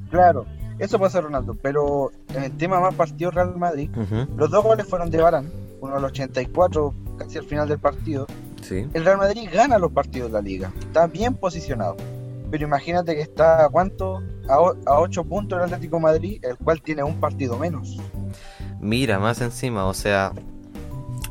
Claro, 0.09 0.45
eso 0.79 0.97
puede 0.97 1.11
ser 1.11 1.23
Ronaldo, 1.23 1.55
pero 1.61 2.11
en 2.33 2.43
el 2.43 2.57
tema 2.57 2.79
más 2.79 2.95
partido 2.95 3.31
Real 3.31 3.55
Madrid, 3.55 3.89
los 4.35 4.49
dos 4.49 4.63
goles 4.63 4.87
fueron 4.87 5.11
de 5.11 5.21
Barán, 5.21 5.51
uno 5.79 5.95
al 5.95 6.05
84, 6.05 6.93
casi 7.19 7.37
al 7.37 7.45
final 7.45 7.67
del 7.67 7.79
partido. 7.79 8.25
El 8.69 9.03
Real 9.03 9.17
Madrid 9.17 9.49
gana 9.51 9.77
los 9.77 9.91
partidos 9.91 10.31
de 10.31 10.33
la 10.33 10.41
liga, 10.41 10.71
está 10.79 11.07
bien 11.07 11.35
posicionado. 11.35 11.97
Pero 12.51 12.65
imagínate 12.65 13.15
que 13.15 13.21
está 13.21 13.65
a 13.65 13.69
cuánto, 13.69 14.21
a, 14.47 14.55
a 14.85 14.99
8 14.99 15.23
puntos 15.23 15.57
el 15.57 15.65
Atlético 15.65 15.99
Madrid, 15.99 16.43
el 16.43 16.57
cual 16.57 16.81
tiene 16.81 17.01
un 17.01 17.19
partido 17.19 17.57
menos. 17.57 17.97
Mira, 18.81 19.17
más 19.19 19.39
encima, 19.41 19.85
o 19.85 19.93
sea, 19.93 20.33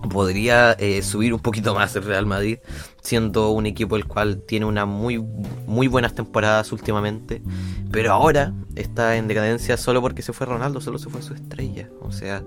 podría 0.09 0.73
eh, 0.73 1.03
subir 1.03 1.35
un 1.35 1.41
poquito 1.41 1.75
más 1.75 1.95
el 1.97 2.05
Real 2.05 2.25
Madrid, 2.25 2.59
siendo 3.03 3.51
un 3.51 3.67
equipo 3.67 3.97
el 3.97 4.07
cual 4.07 4.43
tiene 4.47 4.67
una 4.67 4.87
muy, 4.87 5.19
muy 5.67 5.89
buenas 5.89 6.15
temporadas 6.15 6.73
últimamente, 6.73 7.43
pero 7.91 8.13
ahora 8.13 8.55
está 8.75 9.17
en 9.17 9.29
decadencia 9.29 9.77
solo 9.77 10.01
porque 10.01 10.23
se 10.23 10.33
fue 10.33 10.47
Ronaldo, 10.47 10.81
solo 10.81 10.99
se 10.99 11.11
fue 11.11 11.23
su 11.23 11.35
estrella, 11.35 11.89
o 12.01 12.13
sea... 12.13 12.43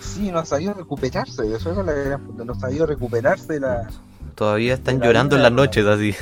Sí, 0.00 0.30
no 0.30 0.40
ha 0.40 0.44
sabido 0.44 0.74
recuperarse, 0.74 1.54
eso 1.54 1.70
es 1.70 1.76
la 1.78 2.18
no 2.18 2.52
ha 2.52 2.60
sabido 2.60 2.86
recuperarse 2.86 3.58
la... 3.58 3.88
Todavía 4.34 4.74
están 4.74 5.00
llorando 5.00 5.36
en 5.36 5.42
las 5.42 5.52
noches 5.52 5.86
así. 5.86 6.14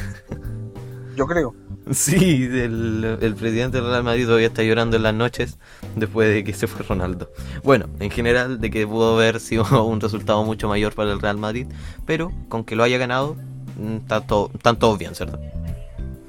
Yo 1.17 1.27
creo. 1.27 1.55
Sí, 1.91 2.45
el, 2.45 3.35
presidente 3.39 3.77
del 3.79 3.87
Real 3.89 4.05
Madrid 4.05 4.25
todavía 4.25 4.47
está 4.47 4.63
llorando 4.63 4.97
en 4.97 5.03
las 5.03 5.15
noches 5.15 5.59
después 5.97 6.33
de 6.33 6.43
que 6.43 6.55
se 6.55 6.67
fue 6.67 6.85
Ronaldo. 6.85 7.31
Bueno, 7.63 7.87
en 8.01 8.11
general, 8.11 8.61
de 8.61 8.71
que 8.71 8.87
pudo 8.87 9.17
haber 9.17 9.39
sido 9.41 9.65
un 9.87 10.01
resultado 10.01 10.43
mucho 10.45 10.69
mayor 10.69 10.95
para 10.95 11.13
el 11.13 11.21
Real 11.21 11.37
Madrid, 11.37 11.67
pero 12.07 12.33
con 12.49 12.65
que 12.65 12.75
lo 12.75 12.85
haya 12.85 12.97
ganado, 12.97 13.37
mm, 13.79 13.97
está 13.97 14.21
todo, 14.23 14.51
están 14.55 14.79
todos 14.79 14.99
bien, 14.99 15.15
¿cierto? 15.15 15.39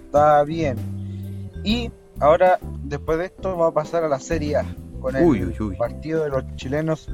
Está 0.05 0.43
bien. 0.43 0.77
Y 1.63 1.89
ahora, 2.19 2.59
después 2.83 3.17
de 3.17 3.25
esto, 3.25 3.57
va 3.57 3.67
a 3.67 3.73
pasar 3.73 4.03
a 4.03 4.09
la 4.09 4.19
Serie 4.19 4.57
A 4.57 4.65
con 4.99 5.15
el 5.15 5.75
partido 5.77 6.23
de 6.23 6.29
los 6.29 6.55
chilenos 6.55 7.07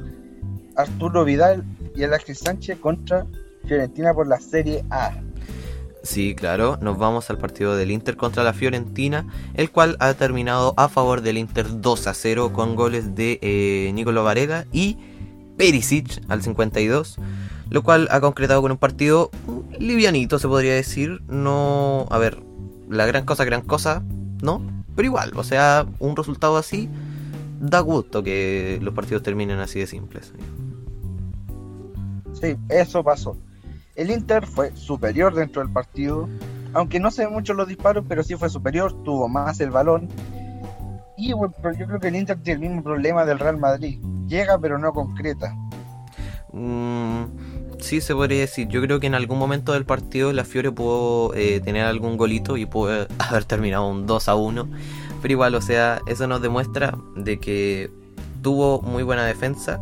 Arturo 0.76 1.24
Vidal 1.24 1.64
y 1.94 2.02
Alexis 2.04 2.38
Sánchez 2.38 2.78
contra 2.78 3.26
Fiorentina 3.66 4.14
por 4.14 4.26
la 4.26 4.40
Serie 4.40 4.84
A. 4.90 5.12
Sí, 6.02 6.34
claro, 6.34 6.78
nos 6.80 6.98
vamos 6.98 7.30
al 7.30 7.38
partido 7.38 7.76
del 7.76 7.92
Inter 7.92 8.16
contra 8.16 8.42
la 8.42 8.52
Fiorentina, 8.52 9.24
el 9.54 9.70
cual 9.70 9.96
ha 10.00 10.12
terminado 10.14 10.74
a 10.76 10.88
favor 10.88 11.20
del 11.22 11.38
Inter 11.38 11.80
2 11.80 12.06
a 12.08 12.14
0 12.14 12.52
con 12.52 12.74
goles 12.74 13.14
de 13.14 13.38
eh, 13.40 13.92
Nicolo 13.94 14.24
Varela 14.24 14.66
y 14.72 14.98
Perisic 15.56 16.20
al 16.28 16.42
52, 16.42 17.18
lo 17.70 17.82
cual 17.84 18.08
ha 18.10 18.20
concretado 18.20 18.60
con 18.62 18.72
un 18.72 18.78
partido 18.78 19.30
livianito, 19.78 20.40
se 20.40 20.48
podría 20.48 20.74
decir. 20.74 21.22
No, 21.28 22.06
a 22.10 22.18
ver, 22.18 22.42
la 22.90 23.06
gran 23.06 23.24
cosa, 23.24 23.44
gran 23.44 23.62
cosa, 23.62 24.02
¿no? 24.42 24.60
Pero 24.96 25.06
igual, 25.06 25.32
o 25.36 25.44
sea, 25.44 25.86
un 26.00 26.16
resultado 26.16 26.56
así 26.56 26.88
da 27.60 27.78
gusto 27.78 28.24
que 28.24 28.80
los 28.82 28.92
partidos 28.92 29.22
terminen 29.22 29.60
así 29.60 29.78
de 29.78 29.86
simples. 29.86 30.32
Sí, 32.32 32.56
eso 32.68 33.04
pasó. 33.04 33.36
El 33.94 34.10
Inter 34.10 34.46
fue 34.46 34.74
superior 34.74 35.34
dentro 35.34 35.62
del 35.62 35.70
partido, 35.70 36.28
aunque 36.72 36.98
no 36.98 37.10
se 37.10 37.28
mucho 37.28 37.52
los 37.52 37.68
disparos, 37.68 38.04
pero 38.08 38.22
sí 38.22 38.36
fue 38.36 38.48
superior, 38.48 38.92
tuvo 39.04 39.28
más 39.28 39.60
el 39.60 39.70
balón. 39.70 40.08
Y 41.18 41.34
bueno, 41.34 41.54
yo 41.78 41.86
creo 41.86 42.00
que 42.00 42.08
el 42.08 42.16
Inter 42.16 42.38
tiene 42.42 42.64
el 42.64 42.70
mismo 42.70 42.82
problema 42.82 43.24
del 43.24 43.38
Real 43.38 43.58
Madrid. 43.58 44.00
Llega 44.26 44.58
pero 44.58 44.78
no 44.78 44.92
concreta. 44.92 45.54
Mm, 46.52 47.24
sí, 47.80 48.00
se 48.00 48.14
podría 48.14 48.40
decir. 48.40 48.68
Yo 48.68 48.80
creo 48.80 48.98
que 48.98 49.08
en 49.08 49.14
algún 49.14 49.38
momento 49.38 49.74
del 49.74 49.84
partido 49.84 50.32
la 50.32 50.44
Fiore 50.44 50.72
pudo 50.72 51.34
eh, 51.34 51.60
tener 51.60 51.84
algún 51.84 52.16
golito 52.16 52.56
y 52.56 52.64
pudo 52.64 53.06
haber 53.18 53.44
terminado 53.44 53.86
un 53.88 54.06
2 54.06 54.28
a 54.28 54.34
1. 54.34 54.68
Pero 55.20 55.32
igual, 55.32 55.54
o 55.54 55.60
sea, 55.60 56.00
eso 56.06 56.26
nos 56.26 56.40
demuestra 56.40 56.96
de 57.14 57.38
que 57.38 57.90
tuvo 58.40 58.80
muy 58.80 59.02
buena 59.02 59.24
defensa, 59.24 59.80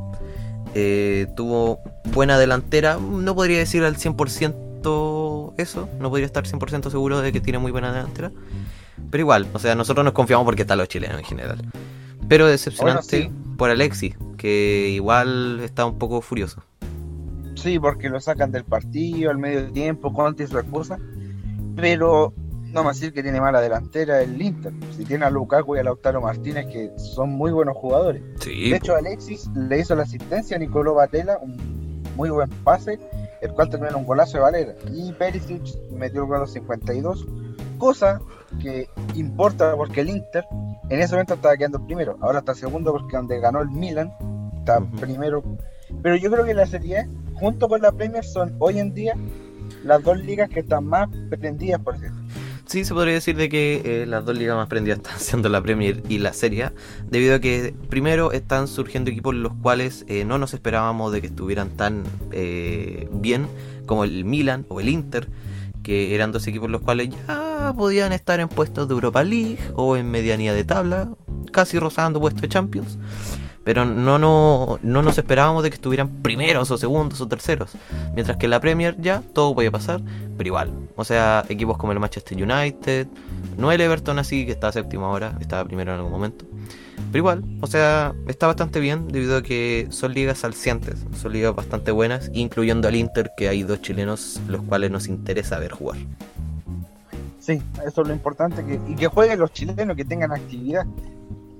eh, 0.74 1.26
tuvo 1.36 1.80
buena 2.12 2.38
delantera. 2.38 2.98
No 2.98 3.34
podría 3.34 3.58
decir 3.58 3.84
al 3.84 3.96
100% 3.96 5.54
eso, 5.58 5.88
no 5.98 6.08
podría 6.10 6.26
estar 6.26 6.44
100% 6.44 6.90
seguro 6.90 7.20
de 7.20 7.32
que 7.32 7.40
tiene 7.40 7.58
muy 7.58 7.72
buena 7.72 7.92
delantera. 7.92 8.30
Pero 9.10 9.22
igual, 9.22 9.46
o 9.52 9.58
sea, 9.58 9.74
nosotros 9.74 10.04
nos 10.04 10.12
confiamos 10.12 10.44
porque 10.44 10.62
están 10.62 10.78
los 10.78 10.88
chilenos 10.88 11.18
en 11.18 11.24
general. 11.24 11.62
Pero 12.28 12.46
decepcionante 12.46 13.28
Bueno, 13.28 13.56
por 13.56 13.70
Alexis, 13.70 14.16
que 14.36 14.90
igual 14.90 15.60
está 15.62 15.84
un 15.84 15.98
poco 15.98 16.20
furioso. 16.20 16.62
Sí, 17.56 17.78
porque 17.78 18.08
lo 18.08 18.20
sacan 18.20 18.52
del 18.52 18.64
partido 18.64 19.30
al 19.30 19.38
medio 19.38 19.70
tiempo, 19.72 20.12
Conte 20.12 20.44
y 20.44 20.46
su 20.46 20.58
esposa. 20.58 20.98
Pero 21.76 22.32
no 22.72 22.82
me 22.82 22.90
decir 22.90 23.12
que 23.12 23.22
tiene 23.22 23.40
mala 23.40 23.60
delantera 23.60 24.22
el 24.22 24.40
Inter. 24.40 24.72
Si 24.96 25.04
tiene 25.04 25.24
a 25.24 25.30
Lukaku 25.30 25.76
y 25.76 25.78
a 25.78 25.84
Lautaro 25.84 26.20
Martínez, 26.20 26.66
que 26.66 26.90
son 26.96 27.30
muy 27.30 27.52
buenos 27.52 27.76
jugadores. 27.76 28.22
Sí, 28.40 28.70
De 28.70 28.76
hecho, 28.76 28.94
Alexis 28.94 29.48
le 29.54 29.80
hizo 29.80 29.94
la 29.94 30.02
asistencia 30.02 30.56
a 30.56 30.60
Nicolò 30.60 30.94
Batela, 30.94 31.38
un 31.38 32.02
muy 32.16 32.30
buen 32.30 32.48
pase, 32.64 32.98
el 33.40 33.52
cual 33.52 33.70
terminó 33.70 33.90
en 33.90 33.96
un 33.96 34.06
golazo 34.06 34.38
de 34.38 34.42
Valera. 34.42 34.74
Y 34.92 35.12
Perisic 35.12 35.62
metió 35.90 36.22
el 36.22 36.28
gol 36.28 36.36
a 36.36 36.40
los 36.40 36.52
52, 36.52 37.26
cosa 37.78 38.20
que 38.60 38.88
importa 39.14 39.74
porque 39.76 40.00
el 40.00 40.10
Inter 40.10 40.44
en 40.88 41.00
ese 41.00 41.14
momento 41.14 41.34
estaba 41.34 41.56
quedando 41.56 41.84
primero. 41.86 42.18
Ahora 42.20 42.40
está 42.40 42.54
segundo 42.54 42.92
porque 42.92 43.16
donde 43.16 43.40
ganó 43.40 43.60
el 43.62 43.70
Milan, 43.70 44.12
está 44.58 44.80
primero. 45.00 45.42
Pero 46.02 46.16
yo 46.16 46.30
creo 46.30 46.44
que 46.44 46.54
la 46.54 46.66
Serie 46.66 47.08
junto 47.40 47.68
con 47.68 47.80
la 47.80 47.90
Premier, 47.90 48.24
son 48.24 48.54
hoy 48.58 48.78
en 48.78 48.92
día 48.92 49.14
las 49.82 50.02
dos 50.02 50.18
ligas 50.18 50.50
que 50.50 50.60
están 50.60 50.84
más 50.84 51.08
prendidas, 51.30 51.80
por 51.80 51.96
ejemplo. 51.96 52.19
Sí, 52.70 52.84
se 52.84 52.94
podría 52.94 53.14
decir 53.14 53.34
de 53.34 53.48
que 53.48 53.82
eh, 53.84 54.06
las 54.06 54.24
dos 54.24 54.38
ligas 54.38 54.54
más 54.54 54.68
prendidas 54.68 54.98
están 54.98 55.18
siendo 55.18 55.48
la 55.48 55.60
Premier 55.60 56.04
y 56.08 56.18
la 56.18 56.32
Serie 56.32 56.70
debido 57.10 57.34
a 57.34 57.40
que 57.40 57.74
primero 57.88 58.30
están 58.30 58.68
surgiendo 58.68 59.10
equipos 59.10 59.34
los 59.34 59.54
cuales 59.54 60.04
eh, 60.06 60.24
no 60.24 60.38
nos 60.38 60.54
esperábamos 60.54 61.10
de 61.10 61.20
que 61.20 61.26
estuvieran 61.26 61.70
tan 61.70 62.04
eh, 62.30 63.08
bien 63.10 63.48
como 63.86 64.04
el 64.04 64.24
Milan 64.24 64.66
o 64.68 64.78
el 64.78 64.88
Inter, 64.88 65.26
que 65.82 66.14
eran 66.14 66.30
dos 66.30 66.46
equipos 66.46 66.70
los 66.70 66.80
cuales 66.82 67.08
ya 67.08 67.74
podían 67.76 68.12
estar 68.12 68.38
en 68.38 68.46
puestos 68.46 68.86
de 68.86 68.94
Europa 68.94 69.24
League 69.24 69.58
o 69.74 69.96
en 69.96 70.08
medianía 70.08 70.54
de 70.54 70.62
tabla, 70.62 71.08
casi 71.50 71.76
rozando 71.76 72.20
puestos 72.20 72.42
de 72.42 72.50
Champions. 72.50 72.98
Pero 73.64 73.84
no, 73.84 74.18
no, 74.18 74.78
no 74.82 75.02
nos 75.02 75.18
esperábamos 75.18 75.62
de 75.62 75.70
que 75.70 75.74
estuvieran 75.74 76.08
primeros 76.22 76.70
o 76.70 76.78
segundos 76.78 77.20
o 77.20 77.28
terceros. 77.28 77.72
Mientras 78.14 78.38
que 78.38 78.46
en 78.46 78.50
la 78.50 78.60
Premier 78.60 78.96
ya 78.98 79.22
todo 79.34 79.54
puede 79.54 79.70
pasar, 79.70 80.00
pero 80.36 80.48
igual. 80.48 80.72
O 80.96 81.04
sea, 81.04 81.44
equipos 81.48 81.76
como 81.76 81.92
el 81.92 82.00
Manchester 82.00 82.42
United, 82.42 83.06
no 83.58 83.70
el 83.70 83.80
Everton 83.80 84.18
así, 84.18 84.46
que 84.46 84.52
está 84.52 84.72
séptimo 84.72 85.06
ahora, 85.06 85.36
estaba 85.40 85.64
primero 85.64 85.92
en 85.92 85.98
algún 85.98 86.12
momento. 86.12 86.46
Pero 87.12 87.18
igual, 87.18 87.44
o 87.60 87.66
sea, 87.66 88.14
está 88.28 88.46
bastante 88.46 88.80
bien 88.80 89.08
debido 89.08 89.36
a 89.38 89.42
que 89.42 89.88
son 89.90 90.14
ligas 90.14 90.44
alcientes, 90.44 91.04
son 91.20 91.32
ligas 91.32 91.54
bastante 91.54 91.90
buenas, 91.90 92.30
incluyendo 92.32 92.88
al 92.88 92.94
Inter, 92.94 93.32
que 93.36 93.48
hay 93.48 93.62
dos 93.62 93.82
chilenos 93.82 94.40
los 94.48 94.62
cuales 94.62 94.90
nos 94.90 95.08
interesa 95.08 95.58
ver 95.58 95.72
jugar. 95.72 95.98
Sí, 97.40 97.60
eso 97.86 98.02
es 98.02 98.08
lo 98.08 98.14
importante, 98.14 98.64
que, 98.64 98.80
y 98.88 98.94
que 98.94 99.08
jueguen 99.08 99.40
los 99.40 99.52
chilenos, 99.52 99.96
que 99.96 100.04
tengan 100.04 100.30
actividad, 100.30 100.86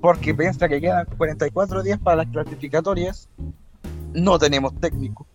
porque 0.01 0.33
piensa 0.33 0.67
que 0.67 0.81
quedan 0.81 1.05
44 1.17 1.83
días 1.83 1.99
para 1.99 2.17
las 2.17 2.27
clasificatorias, 2.27 3.29
no 4.13 4.37
tenemos 4.39 4.73
técnico. 4.79 5.25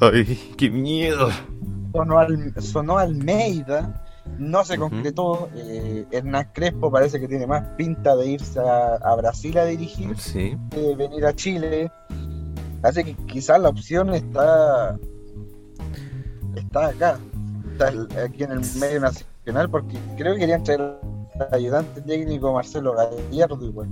¡Ay, 0.00 0.54
qué 0.56 0.70
miedo! 0.70 1.28
Sonó, 1.92 2.18
Al- 2.18 2.54
sonó 2.62 2.98
Almeida, 2.98 4.04
no 4.38 4.64
se 4.64 4.78
concretó, 4.78 5.50
eh, 5.56 6.06
Hernán 6.12 6.48
Crespo 6.54 6.90
parece 6.90 7.18
que 7.20 7.26
tiene 7.26 7.46
más 7.46 7.66
pinta 7.76 8.14
de 8.16 8.28
irse 8.28 8.60
a, 8.60 8.94
a 8.94 9.16
Brasil 9.16 9.58
a 9.58 9.64
dirigir, 9.64 10.16
Sí, 10.16 10.56
de 10.70 10.94
venir 10.94 11.26
a 11.26 11.34
Chile, 11.34 11.90
así 12.82 13.02
que 13.02 13.14
quizás 13.26 13.60
la 13.60 13.68
opción 13.70 14.14
está, 14.14 14.96
está 16.54 16.86
acá, 16.88 17.18
está 17.72 17.88
aquí 18.24 18.44
en 18.44 18.52
el 18.52 18.60
medio 18.78 19.00
nacional, 19.00 19.68
porque 19.70 19.98
creo 20.16 20.34
que 20.34 20.40
querían 20.40 20.62
traer 20.62 20.96
ayudante 21.50 22.00
técnico 22.02 22.52
Marcelo 22.52 22.94
Gallardo 22.94 23.64
igual. 23.64 23.88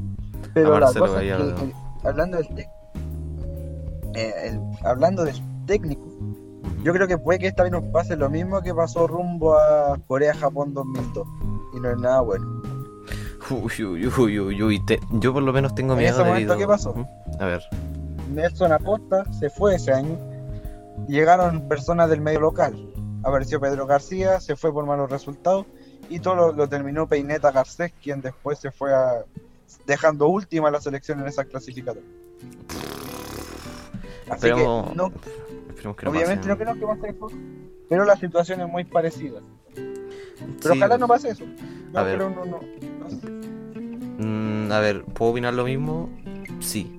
Pero 0.54 0.68
A 0.74 0.80
la 0.80 0.86
Marcelo 0.86 1.06
cosa 1.06 1.16
es 1.18 1.22
que, 1.22 1.28
Gallardo. 1.30 1.64
eh, 1.64 1.72
hablando 2.04 2.36
del 2.38 2.46
tec- 2.48 2.70
eh, 4.14 4.32
el- 4.44 4.60
hablando 4.86 5.24
del 5.24 5.36
técnico, 5.66 6.06
yo 6.82 6.92
creo 6.92 7.06
que 7.08 7.18
puede 7.18 7.38
que 7.38 7.46
esta 7.48 7.62
vez 7.62 7.72
nos 7.72 7.84
pase 7.84 8.16
lo 8.16 8.30
mismo 8.30 8.60
que 8.62 8.74
pasó 8.74 9.06
rumbo 9.06 9.54
a 9.58 9.96
Corea-Japón 10.06 10.74
2002. 10.74 11.26
Y 11.76 11.80
no 11.80 11.90
es 11.90 11.98
nada 11.98 12.20
bueno. 12.22 12.62
Uy, 13.50 13.84
uy, 13.84 14.06
uy, 14.06 14.38
uy, 14.40 14.62
uy, 14.62 14.84
te- 14.86 15.00
yo 15.12 15.32
por 15.32 15.42
lo 15.42 15.52
menos 15.52 15.74
tengo 15.74 15.92
En 15.94 16.00
miedo 16.00 16.14
ese 16.14 16.24
momento, 16.24 16.56
¿qué 16.56 16.66
pasó? 16.66 16.94
A 17.38 17.44
ver. 17.46 17.62
Nelson 18.34 18.72
Acosta 18.72 19.24
se 19.32 19.48
fue 19.50 19.74
ese 19.76 19.92
año. 19.92 20.16
Llegaron 21.08 21.68
personas 21.68 22.10
del 22.10 22.20
medio 22.20 22.40
local. 22.40 22.76
Apareció 23.22 23.60
Pedro 23.60 23.86
García, 23.86 24.40
se 24.40 24.54
fue 24.56 24.72
por 24.72 24.84
malos 24.86 25.10
resultados. 25.10 25.66
Y 26.10 26.20
todo 26.20 26.34
lo, 26.34 26.52
lo 26.52 26.68
terminó 26.68 27.06
Peineta 27.08 27.50
Garcés, 27.50 27.92
quien 28.02 28.20
después 28.20 28.58
se 28.58 28.70
fue 28.70 28.94
a, 28.94 29.24
dejando 29.86 30.26
última 30.28 30.70
la 30.70 30.80
selección 30.80 31.20
en 31.20 31.26
esa 31.28 31.44
clasificatoria. 31.44 32.08
Así 34.30 34.40
Pero- 34.42 34.56
que 34.56 34.94
no, 34.96 35.12
Esperemos 35.68 35.96
que 35.96 36.04
no 36.06 36.10
obviamente 36.10 36.48
no 36.48 36.56
creo 36.58 36.74
que 36.74 36.86
pase 36.86 37.08
eso, 37.10 37.26
pero 37.88 38.04
la 38.04 38.16
situación 38.16 38.60
es 38.60 38.68
muy 38.68 38.84
parecida. 38.84 39.40
Pero 39.74 40.74
Sí, 40.74 40.78
ojalá 40.78 40.98
no 40.98 41.06
pase 41.06 41.30
eso. 41.30 41.44
Yo 41.92 41.98
A 41.98 42.02
ver. 42.02 42.18
no, 42.18 42.30
no, 42.30 42.44
no 42.44 42.60
sé. 43.10 43.26
mm, 44.18 44.72
a 44.72 44.80
ver, 44.80 45.04
¿puedo 45.04 45.32
opinar 45.32 45.54
lo 45.54 45.64
mismo? 45.64 46.10
Sí. 46.60 46.94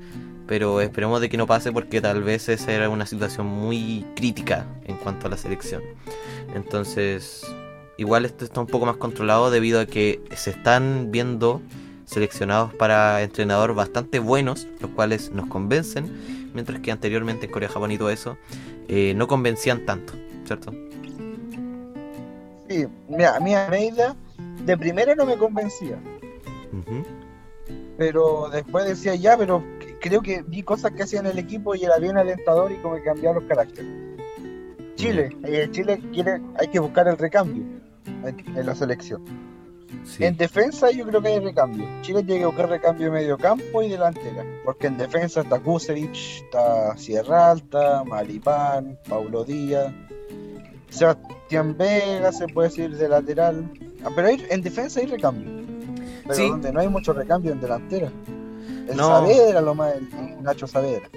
Pero 0.47 0.81
esperemos 0.81 1.21
de 1.21 1.29
que 1.29 1.37
no 1.37 1.45
pase 1.45 1.71
porque 1.71 2.01
tal 2.01 2.23
vez 2.23 2.49
esa 2.49 2.71
era 2.71 2.89
una 2.89 3.05
situación 3.05 3.45
muy 3.45 4.03
crítica 4.15 4.65
en 4.85 4.97
cuanto 4.97 5.27
a 5.27 5.29
la 5.29 5.37
selección. 5.37 5.83
Entonces, 6.55 7.45
igual 7.99 8.23
esto 8.23 8.45
está 8.45 8.61
un 8.61 8.67
poco 8.67 8.85
más 8.85 8.95
controlado 8.95 9.51
debido 9.51 9.81
a 9.81 9.85
que 9.85 10.21
se 10.33 10.51
están 10.51 11.11
viendo 11.11 11.61
seleccionados 12.05 12.73
para 12.73 13.21
entrenador 13.21 13.75
bastante 13.75 14.19
buenos, 14.19 14.67
los 14.79 14.89
cuales 14.91 15.31
nos 15.33 15.47
convencen, 15.47 16.49
mientras 16.53 16.79
que 16.79 16.91
anteriormente 16.91 17.47
en 17.47 17.51
Corea, 17.51 17.67
Japón 17.67 17.91
y 17.91 17.97
todo 17.97 18.09
eso 18.09 18.37
eh, 18.87 19.13
no 19.15 19.27
convencían 19.27 19.85
tanto, 19.85 20.13
¿cierto? 20.45 20.71
Sí, 22.69 22.87
mira, 23.09 23.35
a 23.35 23.39
mí 23.41 23.53
Almeida 23.53 24.15
de 24.65 24.77
primera 24.77 25.13
no 25.13 25.25
me 25.25 25.35
convencía. 25.35 25.99
Pero 27.97 28.49
después 28.49 28.85
decía 28.85 29.15
ya, 29.15 29.37
pero 29.37 29.61
creo 29.99 30.21
que 30.21 30.41
vi 30.47 30.63
cosas 30.63 30.93
que 30.93 31.03
hacía 31.03 31.19
en 31.19 31.25
el 31.25 31.37
equipo 31.37 31.75
y 31.75 31.83
era 31.83 31.97
bien 31.97 32.17
alentador 32.17 32.71
y 32.71 32.77
como 32.77 32.95
que 32.95 33.03
cambiaba 33.03 33.41
los 33.41 33.49
caracteres. 33.49 33.91
Chile, 34.95 35.35
eh, 35.43 35.67
Chile 35.71 36.01
quiere, 36.13 36.41
hay 36.57 36.67
que 36.69 36.79
buscar 36.79 37.07
el 37.09 37.17
recambio 37.17 37.78
en, 38.25 38.65
la 38.65 38.75
selección. 38.75 39.23
Sí. 40.03 40.23
En 40.23 40.37
defensa 40.37 40.91
yo 40.91 41.05
creo 41.05 41.21
que 41.21 41.29
hay 41.29 41.39
recambio. 41.39 41.85
Chile 42.01 42.23
tiene 42.23 42.41
que 42.41 42.45
buscar 42.45 42.69
recambio 42.69 43.05
de 43.05 43.11
medio 43.11 43.37
campo 43.37 43.81
y 43.83 43.89
delantera, 43.89 44.43
porque 44.63 44.87
en 44.87 44.97
defensa 44.97 45.41
está 45.41 45.59
Kusevich, 45.59 46.43
está 46.43 46.95
Sierra 46.97 47.51
Alta, 47.51 48.03
Maripán, 48.05 48.97
Paulo 49.07 49.43
Díaz, 49.43 49.91
Sebastián 50.89 51.75
Vega 51.77 52.31
se 52.31 52.47
puede 52.47 52.69
decir 52.69 52.95
de 52.97 53.07
lateral, 53.09 53.69
Ah, 54.03 54.09
pero 54.15 54.29
hay- 54.29 54.45
en 54.49 54.61
defensa 54.61 55.01
hay 55.01 55.07
recambio. 55.07 55.49
Pero 56.23 56.33
Sí. 56.35 56.47
donde 56.49 56.71
no 56.71 56.79
hay 56.79 56.87
mucho 56.87 57.11
recambio 57.11 57.51
en 57.51 57.59
delantera. 57.59 58.09
El 58.87 58.95
No. 58.95 59.07
Saavedra, 59.07 59.59
lo 59.61 59.75
más, 59.75 59.93
el 59.95 60.41
Nacho 60.41 60.67
Saavedra. 60.67 61.09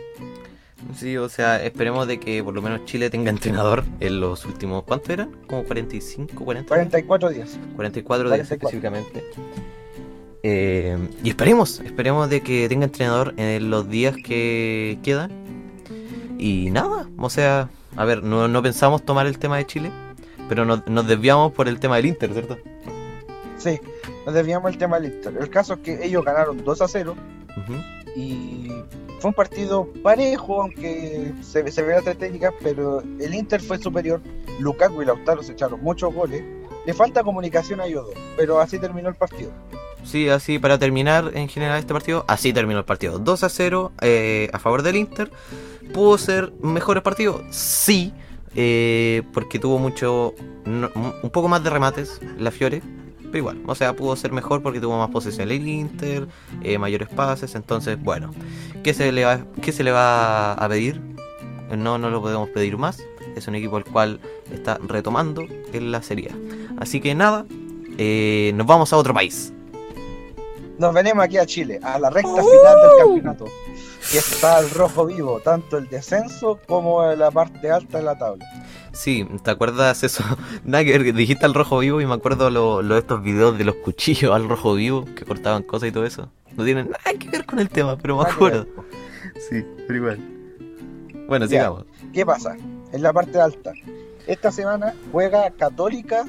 Sí, 0.96 1.16
o 1.16 1.28
sea, 1.28 1.62
esperemos 1.64 2.06
de 2.06 2.18
que 2.18 2.42
por 2.42 2.54
lo 2.54 2.62
menos 2.62 2.84
Chile 2.84 3.10
tenga 3.10 3.30
entrenador 3.30 3.84
en 4.00 4.20
los 4.20 4.44
últimos, 4.44 4.84
¿cuánto 4.84 5.12
eran? 5.12 5.30
Como 5.46 5.64
45, 5.64 6.44
40 6.44 6.62
días? 6.62 6.68
44 6.68 7.28
días. 7.30 7.58
44 7.76 8.30
días 8.30 8.48
44. 8.48 8.54
específicamente. 8.54 9.24
Eh, 10.42 10.98
y 11.22 11.28
esperemos, 11.30 11.80
esperemos 11.80 12.28
de 12.28 12.40
que 12.40 12.68
tenga 12.68 12.84
entrenador 12.84 13.32
en 13.36 13.70
los 13.70 13.88
días 13.88 14.16
que 14.16 14.98
quedan. 15.02 15.30
Y 16.38 16.70
nada, 16.70 17.08
o 17.16 17.30
sea, 17.30 17.68
a 17.96 18.04
ver, 18.04 18.24
no, 18.24 18.48
no 18.48 18.62
pensamos 18.62 19.04
tomar 19.04 19.26
el 19.26 19.38
tema 19.38 19.56
de 19.58 19.66
Chile, 19.66 19.90
pero 20.48 20.64
nos, 20.64 20.86
nos 20.88 21.06
desviamos 21.06 21.52
por 21.52 21.68
el 21.68 21.78
tema 21.78 21.96
del 21.96 22.06
Inter, 22.06 22.32
¿cierto? 22.32 22.58
Sí, 23.58 23.78
nos 24.26 24.34
desviamos 24.34 24.72
el 24.72 24.78
tema 24.78 24.98
del 24.98 25.12
Inter. 25.12 25.36
El 25.40 25.48
caso 25.50 25.74
es 25.74 25.80
que 25.80 26.04
ellos 26.04 26.24
ganaron 26.24 26.64
2 26.64 26.82
a 26.82 26.88
0 26.88 27.14
Ujú. 27.56 28.01
Y 28.16 28.68
fue 29.20 29.28
un 29.28 29.34
partido 29.34 29.88
parejo, 30.02 30.62
aunque 30.62 31.32
se, 31.42 31.70
se 31.70 31.82
ve 31.82 32.00
las 32.04 32.16
técnicas, 32.18 32.52
pero 32.62 33.00
el 33.00 33.34
Inter 33.34 33.60
fue 33.60 33.78
superior. 33.78 34.20
Lukaku 34.58 35.02
y 35.02 35.04
Lautaro 35.06 35.42
se 35.42 35.52
echaron 35.52 35.80
muchos 35.82 36.12
goles. 36.12 36.42
Le 36.84 36.92
falta 36.92 37.22
comunicación 37.22 37.80
a 37.80 37.86
ellos 37.86 38.06
dos, 38.06 38.14
pero 38.36 38.60
así 38.60 38.78
terminó 38.78 39.08
el 39.08 39.14
partido. 39.14 39.50
Sí, 40.04 40.28
así 40.28 40.58
para 40.58 40.78
terminar 40.78 41.30
en 41.34 41.48
general 41.48 41.78
este 41.78 41.92
partido, 41.92 42.24
así 42.26 42.52
terminó 42.52 42.80
el 42.80 42.84
partido. 42.84 43.18
2 43.18 43.44
a 43.44 43.48
0 43.48 43.92
eh, 44.00 44.50
a 44.52 44.58
favor 44.58 44.82
del 44.82 44.96
Inter. 44.96 45.30
¿Pudo 45.92 46.18
ser 46.18 46.52
mejor 46.60 46.96
el 46.96 47.02
partido? 47.02 47.42
Sí, 47.50 48.12
eh, 48.56 49.22
porque 49.32 49.58
tuvo 49.58 49.78
mucho, 49.78 50.34
un 50.66 51.30
poco 51.30 51.48
más 51.48 51.62
de 51.62 51.70
remates 51.70 52.20
la 52.38 52.50
Fiore, 52.50 52.82
pero 53.32 53.38
igual, 53.38 53.62
o 53.66 53.74
sea, 53.74 53.96
pudo 53.96 54.14
ser 54.14 54.30
mejor 54.30 54.62
porque 54.62 54.78
tuvo 54.78 54.98
más 54.98 55.08
posesión 55.08 55.50
el 55.50 55.66
Inter, 55.66 56.28
eh, 56.62 56.76
mayores 56.76 57.08
pases, 57.08 57.54
entonces, 57.54 57.98
bueno, 57.98 58.30
¿qué 58.84 58.92
se 58.92 59.10
le 59.10 59.24
va, 59.24 59.40
qué 59.62 59.72
se 59.72 59.82
le 59.82 59.90
va 59.90 60.52
a 60.52 60.68
pedir? 60.68 61.00
No, 61.74 61.96
no 61.96 62.10
lo 62.10 62.20
podemos 62.20 62.50
pedir 62.50 62.76
más. 62.76 63.02
Es 63.34 63.48
un 63.48 63.54
equipo 63.54 63.78
el 63.78 63.84
cual 63.84 64.20
está 64.52 64.78
retomando 64.86 65.46
en 65.72 65.90
la 65.90 66.02
Serie. 66.02 66.30
Así 66.78 67.00
que 67.00 67.14
nada, 67.14 67.46
eh, 67.96 68.52
nos 68.54 68.66
vamos 68.66 68.92
a 68.92 68.98
otro 68.98 69.14
país. 69.14 69.54
Nos 70.78 70.92
venimos 70.92 71.24
aquí 71.24 71.38
a 71.38 71.46
Chile, 71.46 71.80
a 71.82 71.98
la 71.98 72.10
recta 72.10 72.34
final 72.34 72.76
del 72.82 72.90
campeonato. 72.98 73.46
Y 74.12 74.18
está 74.18 74.58
el 74.58 74.68
rojo 74.68 75.06
vivo, 75.06 75.40
tanto 75.40 75.78
el 75.78 75.88
descenso 75.88 76.58
como 76.66 77.02
la 77.14 77.30
parte 77.30 77.70
alta 77.70 77.96
de 77.96 78.04
la 78.04 78.18
tabla. 78.18 78.44
Sí, 78.92 79.26
¿te 79.42 79.50
acuerdas 79.50 80.02
eso? 80.04 80.22
Nada 80.64 80.84
que 80.84 80.98
dijiste 80.98 81.46
al 81.46 81.54
rojo 81.54 81.78
vivo 81.78 82.00
y 82.00 82.06
me 82.06 82.14
acuerdo 82.14 82.50
lo, 82.50 82.82
lo 82.82 82.94
de 82.94 83.00
estos 83.00 83.22
videos 83.22 83.56
de 83.58 83.64
los 83.64 83.76
cuchillos 83.76 84.32
al 84.34 84.48
rojo 84.48 84.74
vivo 84.74 85.06
que 85.16 85.24
cortaban 85.24 85.62
cosas 85.62 85.88
y 85.88 85.92
todo 85.92 86.04
eso. 86.04 86.30
No 86.56 86.64
tienen 86.64 86.90
nada 86.90 87.18
que 87.18 87.30
ver 87.30 87.46
con 87.46 87.58
el 87.58 87.68
tema, 87.70 87.96
pero 87.96 88.18
me 88.18 88.28
acuerdo. 88.30 88.66
Sí, 89.48 89.64
pero 89.86 89.96
igual. 89.96 90.20
Bueno, 91.26 91.46
Ya. 91.46 91.50
sigamos. 91.50 91.86
¿Qué 92.12 92.26
pasa? 92.26 92.56
En 92.92 93.02
la 93.02 93.12
parte 93.12 93.40
alta. 93.40 93.72
Esta 94.26 94.52
semana 94.52 94.94
juega 95.10 95.50
Católica, 95.52 96.24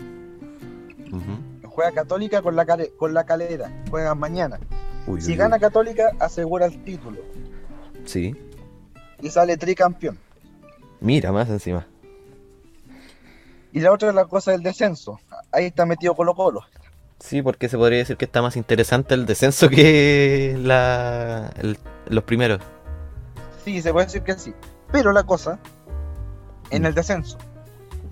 juega 1.66 1.92
Católica 1.92 2.42
con 2.42 2.56
la, 2.56 2.66
con 2.98 3.14
la 3.14 3.26
calera. 3.26 3.70
Juegan 3.90 4.18
mañana. 4.18 4.60
Uy, 5.06 5.22
Si 5.22 5.32
uy, 5.32 5.38
gana 5.38 5.56
uy. 5.58 5.62
Católica, 5.62 6.12
asegura 6.20 6.66
el 6.66 6.82
título 6.84 7.18
Sí. 8.06 8.34
y 9.22 9.30
sale 9.30 9.58
tricampeón. 9.58 10.18
Mira, 11.02 11.34
más 11.34 11.50
encima. 11.50 11.86
Y 13.74 13.80
la 13.82 13.92
otra 13.92 14.10
es 14.10 14.16
la 14.16 14.26
cosa 14.26 14.52
del 14.52 14.62
descenso. 14.64 15.20
Ahí 15.52 15.66
está 15.66 15.86
metido 15.86 16.16
Colo 16.16 16.34
Colo. 16.36 16.62
Sí, 17.20 17.42
porque 17.42 17.68
se 17.70 17.78
podría 17.78 18.00
decir 18.00 18.18
que 18.18 18.26
está 18.26 18.42
más 18.42 18.56
interesante 18.56 19.14
el 19.16 19.26
descenso 19.26 19.68
que 19.70 20.56
la, 20.60 21.52
el- 21.58 21.78
los 22.08 22.24
primeros. 22.24 22.60
Sí, 23.66 23.82
se 23.82 23.92
puede 23.92 24.06
decir 24.08 24.22
que 24.24 24.38
sí. 24.38 24.54
Pero 24.92 25.12
la 25.12 25.24
cosa, 25.24 25.58
en 26.70 26.86
el 26.86 26.94
descenso, 26.94 27.38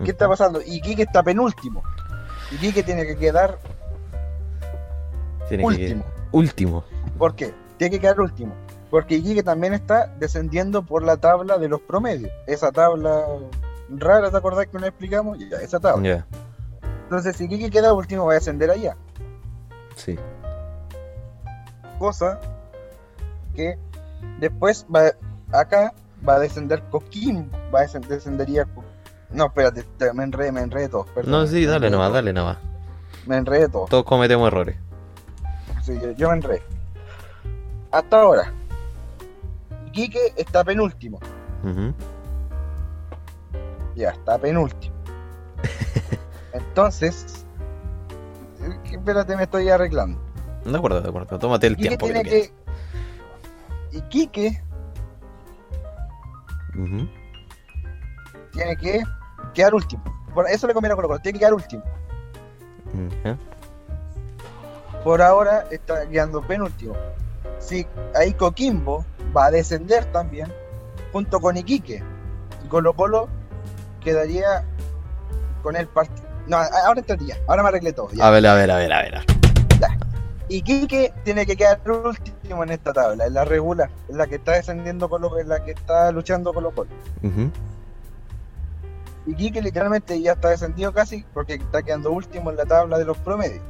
¿qué 0.04 0.12
está 0.12 0.28
pasando? 0.28 0.62
Iquique 0.66 1.04
está 1.04 1.22
penúltimo. 1.22 1.84
Iquique 2.52 2.84
tiene 2.84 3.06
que 3.06 3.18
quedar 3.18 3.60
Tiene 5.48 5.64
que- 5.64 5.68
último. 5.68 6.06
último. 6.32 6.84
¿Por 7.18 7.36
qué? 7.36 7.54
Tiene 7.78 7.92
que 7.96 8.00
quedar 8.00 8.20
último. 8.20 8.54
Porque 8.90 9.16
Iquique 9.16 9.44
también 9.44 9.74
está 9.74 10.08
descendiendo 10.20 10.84
por 10.84 11.04
la 11.04 11.18
tabla 11.18 11.58
de 11.58 11.68
los 11.70 11.82
promedios. 11.82 12.32
Esa 12.48 12.72
tabla 12.72 13.26
rara, 13.98 14.32
¿te 14.32 14.38
acordás 14.38 14.68
que 14.68 14.78
nos 14.78 14.88
explicamos? 14.88 15.38
Ya, 15.40 15.58
esa 15.58 15.80
tabla. 15.80 16.26
Entonces, 17.04 17.36
si 17.36 17.46
Iquique 17.46 17.70
queda 17.70 17.94
último, 17.94 18.26
va 18.26 18.32
a 18.34 18.36
descender 18.36 18.70
allá. 18.72 18.96
sí. 19.96 20.18
Cosa 22.00 22.40
que 23.56 23.78
después 24.40 24.86
va 24.94 25.12
acá 25.52 25.94
va 26.28 26.36
a 26.36 26.40
descender 26.40 26.82
Coquimbo. 26.90 27.48
Va 27.74 27.80
a 27.80 27.82
descender, 27.84 28.10
descendería. 28.12 28.68
No, 29.30 29.46
espérate, 29.46 29.84
te- 29.98 30.12
me 30.14 30.24
enredé, 30.24 30.52
me 30.52 30.62
enredé 30.62 30.90
todo. 30.90 31.06
perdón. 31.06 31.32
No, 31.32 31.46
sí, 31.48 31.66
dale 31.66 31.90
nomás, 31.92 32.12
dale 32.12 32.34
nomás. 32.34 32.58
Me 33.28 33.38
enredé 33.38 33.70
todo. 33.70 33.86
Todos 33.86 34.04
cometemos 34.04 34.48
errores. 34.48 34.78
Sí, 35.84 35.94
yo, 36.02 36.12
yo 36.12 36.30
me 36.30 36.36
enredé. 36.38 36.64
Hasta 37.92 38.20
ahora, 38.22 38.52
Iquique 39.88 40.34
está 40.38 40.64
penúltimo. 40.64 41.20
Ujú. 41.64 41.94
Ya, 44.02 44.10
está 44.10 44.40
penúltimo. 44.40 44.96
Entonces, 46.54 47.46
eh, 48.60 48.80
espérate, 48.92 49.36
me 49.36 49.44
estoy 49.44 49.70
arreglando. 49.70 50.20
De 50.66 50.76
acuerdo, 50.76 51.02
de 51.02 51.10
acuerdo. 51.10 51.38
Tómate 51.38 51.68
el 51.68 51.74
Iquique 51.74 51.88
tiempo 51.90 52.08
que 52.08 52.14
tiene 52.14 52.30
que. 52.30 52.54
Iquique 53.92 54.64
Ujú. 56.76 57.08
tiene 58.54 58.76
que 58.78 59.04
quedar 59.54 59.76
último. 59.76 60.04
Por 60.34 60.48
eso 60.50 60.66
le 60.66 60.74
conviene 60.74 60.94
a 60.94 60.96
Colo 60.96 61.10
Colo, 61.10 61.20
tiene 61.20 61.38
que 61.38 61.40
quedar 61.42 61.54
último. 61.54 61.84
Por 65.04 65.22
ahora 65.22 65.68
está 65.70 66.10
quedando 66.10 66.42
penúltimo. 66.42 66.96
Si 67.60 67.86
ahí 68.16 68.34
Coquimbo 68.34 69.06
va 69.38 69.46
a 69.46 69.52
descender 69.52 70.06
también, 70.06 70.52
junto 71.12 71.40
con 71.40 71.56
Iquique. 71.56 72.02
Y 72.66 72.68
Colo 72.68 72.94
Colo 72.94 73.30
quedaría 74.02 74.66
con 75.64 75.76
el 75.76 75.88
partido. 75.88 76.28
No, 76.48 76.58
ahora 76.58 77.00
entraría, 77.00 77.38
ahora 77.48 77.64
me 77.64 77.70
arreglé 77.70 77.94
todo. 77.94 78.10
ya. 78.12 78.28
A 78.28 78.32
ver, 78.32 78.46
a 78.46 78.54
ver, 78.56 78.70
a 78.72 78.78
ver, 78.78 78.92
a 78.94 79.02
ver. 79.02 79.26
Iquique 80.52 81.14
tiene 81.24 81.46
que 81.46 81.56
quedar 81.56 81.80
último 81.90 82.64
en 82.64 82.72
esta 82.72 82.92
tabla, 82.92 83.26
en 83.26 83.34
la 83.34 83.46
regular, 83.46 83.90
en 84.10 84.18
la 84.18 84.28
que 84.28 84.36
está 84.36 84.54
descendiendo 84.54 85.10
Colo 85.10 85.40
en 85.40 85.48
la 85.48 85.64
que 85.64 85.72
está 85.72 86.12
luchando 86.12 86.54
Colo 86.54 86.72
Colo. 86.72 86.90
Ujú. 87.24 87.50
Iquique 89.28 89.62
literalmente 89.62 90.20
ya 90.20 90.34
está 90.34 90.50
descendido 90.50 90.92
casi 90.92 91.24
porque 91.34 91.54
está 91.54 91.82
quedando 91.84 92.12
último 92.12 92.50
en 92.52 92.58
la 92.58 92.66
tabla 92.66 92.98
de 92.98 93.06
los 93.06 93.18
promedios. 93.20 93.62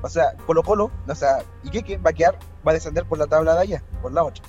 O 0.00 0.08
sea, 0.08 0.32
Colo 0.46 0.62
Colo, 0.62 0.90
o 1.06 1.14
sea, 1.14 1.42
Iquique 1.64 1.98
va 1.98 2.10
a 2.10 2.14
quedar, 2.14 2.38
va 2.66 2.70
a 2.70 2.74
descender 2.74 3.04
por 3.04 3.18
la 3.18 3.26
tabla 3.26 3.54
de 3.54 3.60
allá, 3.60 3.82
por 4.00 4.12
la 4.12 4.24
otra. 4.24 4.42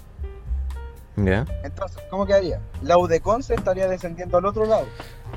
Ya. 1.15 1.45
Entonces, 1.63 2.01
¿cómo 2.09 2.25
quedaría? 2.25 2.59
La 2.81 2.95
estaría 3.55 3.87
descendiendo 3.87 4.37
al 4.37 4.45
otro 4.45 4.65
lado 4.65 4.85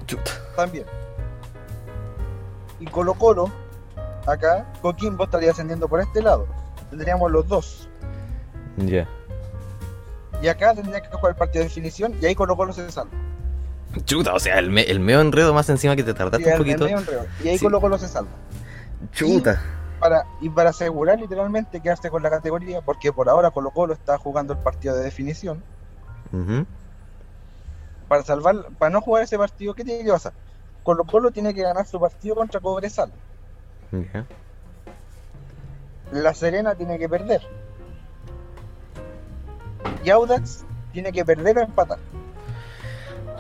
Chuta. 0.07 0.31
también. 0.57 0.85
Y 2.81 2.87
Colo 2.87 3.15
Colo, 3.15 3.51
acá, 4.27 4.67
Coquimbo 4.83 5.25
estaría 5.25 5.49
descendiendo 5.49 5.89
por 5.89 6.01
este 6.01 6.23
lado. 6.23 6.47
Tendríamos 6.91 7.31
los 7.31 7.47
dos. 7.49 7.89
Ya. 8.77 9.07
Y 10.43 10.49
acá 10.49 10.75
tendría 10.75 11.01
que 11.01 11.09
jugar 11.09 11.31
el 11.33 11.37
partido 11.37 11.63
de 11.63 11.69
definición 11.69 12.15
y 12.21 12.27
ahí 12.27 12.35
Colo 12.35 12.57
Colo 12.57 12.73
se 12.73 12.91
salva. 12.91 13.11
Chuta, 14.05 14.35
o 14.35 14.39
sea, 14.39 14.59
el, 14.59 14.71
me- 14.71 14.83
el 14.83 15.01
medio 15.01 15.21
enredo 15.23 15.55
más 15.55 15.69
encima 15.71 15.97
que 15.97 16.03
te 16.05 16.13
tardaste 16.13 16.43
el- 16.43 16.49
un 16.49 16.53
el 16.53 16.59
poquito. 16.59 16.85
medio 16.85 16.99
enredo. 16.99 17.27
Y 17.43 17.49
ahí 17.49 17.59
Sí. 17.59 17.65
Colo 17.65 17.81
Colo 17.81 17.99
se 17.99 18.09
salva. 18.09 18.31
Chuta. 19.13 19.63
Para, 20.01 20.27
y 20.41 20.51
para 20.51 20.71
asegurar 20.71 21.19
literalmente 21.19 21.81
quedarse 21.81 22.11
con 22.11 22.23
la 22.23 22.29
categoría, 22.29 22.83
porque 22.83 23.13
por 23.13 23.29
ahora 23.29 23.51
Colo 23.51 23.71
Colo 23.71 23.95
está 23.95 24.19
jugando 24.19 24.53
el 24.53 24.59
partido 24.59 24.95
de 24.95 25.03
definición. 25.03 25.63
Para 28.09 28.23
salvar, 28.23 28.67
para 28.79 28.91
no 28.91 29.01
jugar 29.01 29.23
ese 29.23 29.39
partido, 29.39 29.75
¿qué 29.75 29.85
tiene 29.85 30.05
que 30.05 30.11
pasar? 30.11 30.33
Colo 30.83 31.05
Colo 31.05 31.31
tiene 31.31 31.55
que 31.55 31.63
ganar 31.63 31.87
su 31.87 31.99
partido 31.99 32.37
contra 32.37 32.61
Cobresal. 32.61 33.11
La 36.13 36.35
Serena 36.35 36.75
tiene 36.75 36.99
que 36.99 37.09
perder. 37.09 37.41
Y 40.05 40.11
Audax 40.11 40.65
tiene 40.93 41.11
que 41.11 41.25
perder 41.25 41.59
o 41.59 41.63
empatar. 41.63 41.99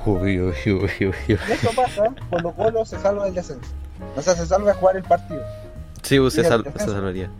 Uy, 0.04 0.40
uy, 0.40 0.54
uy. 0.66 1.14
Y 1.28 1.32
eso 1.32 1.70
pasa, 1.76 2.14
Colo 2.30 2.52
Colo 2.52 2.84
se 2.84 2.98
salva 2.98 3.26
del 3.26 3.34
descenso. 3.34 3.70
O 4.16 4.22
sea, 4.22 4.34
se 4.34 4.46
salva 4.46 4.72
de 4.72 4.78
jugar 4.78 4.96
el 4.96 5.04
partido. 5.04 5.44
Sí, 6.06 6.18
se, 6.30 6.44
sal- 6.44 6.64
se 6.76 6.86
salvaría. 6.86 7.30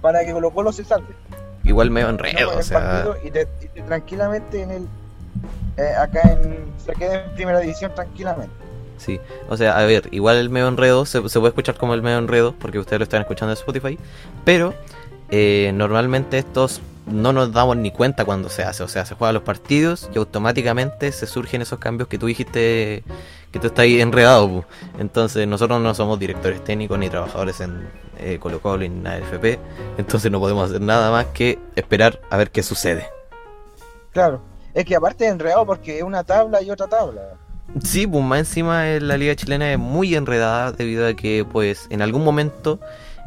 Para 0.00 0.24
que 0.24 0.32
Colo 0.32 0.50
Colo 0.50 0.72
se 0.72 0.84
salve. 0.84 1.14
Igual 1.64 1.90
medio 1.90 2.08
enredo, 2.08 2.56
o 2.56 2.62
sea. 2.62 3.06
y, 3.24 3.30
te- 3.30 3.48
y 3.62 3.68
te- 3.68 3.82
tranquilamente 3.82 4.62
en 4.62 4.70
el 4.70 4.88
eh, 5.76 5.92
acá 5.98 6.20
en 6.32 6.64
se 6.84 6.92
queda 6.94 7.24
en 7.24 7.34
primera 7.34 7.58
división 7.60 7.92
tranquilamente. 7.94 8.52
Sí, 8.96 9.20
o 9.48 9.56
sea, 9.56 9.78
a 9.78 9.84
ver, 9.84 10.08
igual 10.10 10.36
el 10.38 10.50
medio 10.50 10.66
enredo 10.68 11.04
se, 11.06 11.26
se 11.28 11.38
puede 11.38 11.50
escuchar 11.50 11.76
como 11.76 11.94
el 11.94 12.02
medio 12.02 12.18
enredo 12.18 12.52
porque 12.58 12.78
ustedes 12.78 12.98
lo 13.00 13.04
están 13.04 13.20
escuchando 13.20 13.52
en 13.52 13.58
Spotify, 13.58 13.98
pero 14.44 14.74
eh, 15.30 15.70
normalmente 15.74 16.38
estos 16.38 16.80
no 17.10 17.32
nos 17.32 17.52
damos 17.52 17.76
ni 17.76 17.90
cuenta 17.90 18.24
cuando 18.24 18.48
se 18.48 18.62
hace, 18.62 18.82
o 18.82 18.88
sea, 18.88 19.04
se 19.04 19.14
juegan 19.14 19.34
los 19.34 19.42
partidos 19.42 20.08
y 20.14 20.18
automáticamente 20.18 21.12
se 21.12 21.26
surgen 21.26 21.62
esos 21.62 21.78
cambios 21.78 22.08
que 22.08 22.18
tú 22.18 22.26
dijiste 22.26 23.02
que 23.50 23.58
tú 23.58 23.68
estás 23.68 23.84
ahí 23.84 24.00
enredado. 24.00 24.48
pu. 24.48 24.64
Entonces 24.98 25.46
nosotros 25.46 25.80
no 25.80 25.94
somos 25.94 26.18
directores 26.18 26.62
técnicos 26.62 26.98
ni 26.98 27.08
trabajadores 27.08 27.60
en 27.60 27.88
eh, 28.18 28.38
Colo 28.40 28.60
Colo 28.60 28.78
ni 28.78 28.86
en 28.86 29.06
AFP, 29.06 29.58
entonces 29.96 30.30
no 30.30 30.40
podemos 30.40 30.68
hacer 30.68 30.80
nada 30.80 31.10
más 31.10 31.26
que 31.26 31.58
esperar 31.76 32.20
a 32.30 32.36
ver 32.36 32.50
qué 32.50 32.62
sucede. 32.62 33.08
Claro. 34.12 34.40
Es 34.74 34.84
que 34.84 34.94
aparte 34.94 35.26
es 35.26 35.32
enredado 35.32 35.66
porque 35.66 35.98
es 35.98 36.02
una 36.02 36.22
tabla 36.24 36.62
y 36.62 36.70
otra 36.70 36.86
tabla. 36.86 37.22
Sí, 37.82 38.06
pues 38.06 38.24
más 38.24 38.40
encima 38.40 38.88
eh, 38.88 39.00
la 39.00 39.16
liga 39.16 39.34
chilena 39.36 39.72
es 39.72 39.78
muy 39.78 40.14
enredada 40.14 40.72
debido 40.72 41.06
a 41.06 41.14
que 41.14 41.44
pues 41.44 41.86
en 41.90 42.00
algún 42.00 42.24
momento 42.24 42.80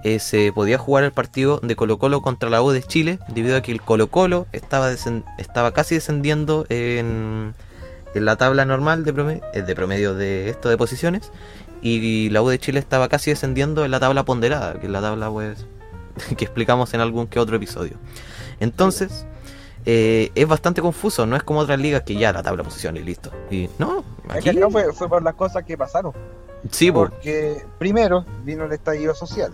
eh, 0.03 0.19
se 0.19 0.51
podía 0.51 0.77
jugar 0.77 1.03
el 1.03 1.11
partido 1.11 1.59
de 1.61 1.75
Colo 1.75 1.99
Colo 1.99 2.21
contra 2.21 2.49
la 2.49 2.61
U 2.61 2.71
de 2.71 2.81
Chile, 2.81 3.19
debido 3.27 3.55
a 3.57 3.61
que 3.61 3.71
el 3.71 3.81
Colo 3.81 4.07
Colo 4.07 4.47
estaba, 4.51 4.91
estaba 4.91 5.71
casi 5.73 5.95
descendiendo 5.95 6.65
en, 6.69 7.53
en, 8.15 8.25
la 8.25 8.35
tabla 8.35 8.65
normal 8.65 9.05
de 9.05 9.13
promedio, 9.13 9.43
eh, 9.53 9.61
de 9.61 9.75
promedio 9.75 10.15
de 10.15 10.49
esto 10.49 10.69
de 10.69 10.77
posiciones, 10.77 11.31
y 11.81 12.29
la 12.29 12.41
U 12.41 12.49
de 12.49 12.59
Chile 12.59 12.79
estaba 12.79 13.09
casi 13.09 13.29
descendiendo 13.31 13.85
en 13.85 13.91
la 13.91 13.99
tabla 13.99 14.23
ponderada, 14.23 14.73
que 14.79 14.87
es 14.87 14.91
la 14.91 15.01
tabla 15.01 15.29
pues, 15.29 15.65
que 16.37 16.45
explicamos 16.45 16.93
en 16.93 17.01
algún 17.01 17.27
que 17.27 17.39
otro 17.39 17.55
episodio. 17.55 17.97
Entonces, 18.59 19.25
eh, 19.85 20.31
es 20.35 20.47
bastante 20.47 20.81
confuso, 20.81 21.25
no 21.25 21.35
es 21.35 21.43
como 21.43 21.59
otras 21.59 21.79
ligas 21.79 22.03
que 22.03 22.15
ya 22.15 22.33
la 22.33 22.43
tabla 22.43 22.63
de 22.63 22.69
posiciones 22.69 23.03
y 23.03 23.05
listo. 23.05 23.31
Y 23.49 23.69
no, 23.77 24.03
aquí... 24.29 24.51
no 24.53 24.69
fue, 24.71 24.91
fue 24.93 25.09
por 25.09 25.21
las 25.23 25.35
cosas 25.35 25.63
que 25.63 25.77
pasaron. 25.77 26.13
Sí, 26.69 26.91
porque 26.91 27.63
primero 27.79 28.25
vino 28.43 28.65
el 28.65 28.71
estallido 28.71 29.15
social. 29.15 29.51